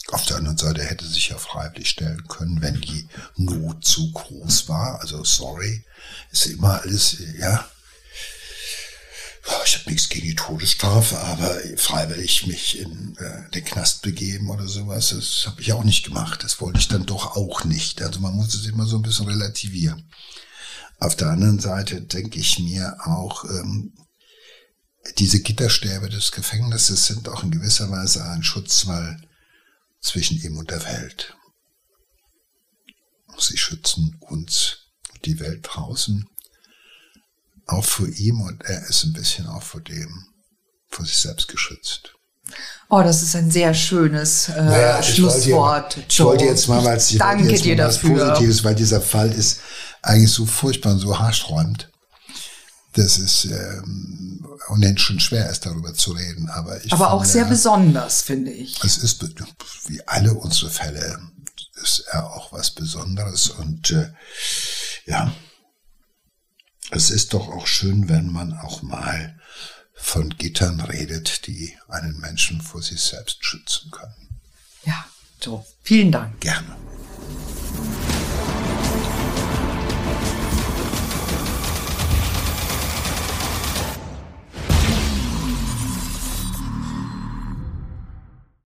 [0.07, 4.67] Auf der anderen Seite hätte sich ja freiwillig stellen können, wenn die Not zu groß
[4.67, 4.99] war.
[4.99, 5.85] Also sorry,
[6.31, 7.69] ist immer alles, ja.
[9.65, 14.67] Ich habe nichts gegen die Todesstrafe, aber freiwillig mich in äh, den Knast begeben oder
[14.67, 16.43] sowas, das habe ich auch nicht gemacht.
[16.43, 18.01] Das wollte ich dann doch auch nicht.
[18.01, 20.09] Also man muss es immer so ein bisschen relativieren.
[20.99, 23.93] Auf der anderen Seite denke ich mir auch, ähm,
[25.17, 29.19] diese Gitterstäbe des Gefängnisses sind auch in gewisser Weise ein Schutz, weil
[29.99, 31.35] zwischen ihm und der Welt.
[33.39, 34.77] Sie schützen uns,
[35.25, 36.27] die Welt draußen,
[37.65, 40.25] auch vor ihm und er ist ein bisschen auch vor dem,
[40.89, 42.13] vor sich selbst geschützt.
[42.89, 45.97] Oh, das ist ein sehr schönes äh, naja, Schlusswort.
[46.09, 48.27] Ich wollte, jetzt mal, weil Danke jetzt dir was dafür.
[48.27, 49.61] Positives, weil dieser Fall ist
[50.01, 51.90] eigentlich so furchtbar und so haarsträubend.
[52.93, 56.49] Das ist ähm, unendlich schon schwer ist, darüber zu reden.
[56.49, 58.83] Aber, ich aber finde, auch sehr besonders, finde ich.
[58.83, 59.23] Es ist,
[59.87, 61.19] wie alle unsere Fälle,
[61.81, 63.49] ist er auch was Besonderes.
[63.49, 64.11] Und äh,
[65.05, 65.33] ja,
[66.91, 69.39] es ist doch auch schön, wenn man auch mal
[69.93, 74.41] von Gittern redet, die einen Menschen vor sich selbst schützen können.
[74.83, 75.05] Ja,
[75.39, 75.65] so.
[75.83, 76.41] Vielen Dank.
[76.41, 76.75] Gerne.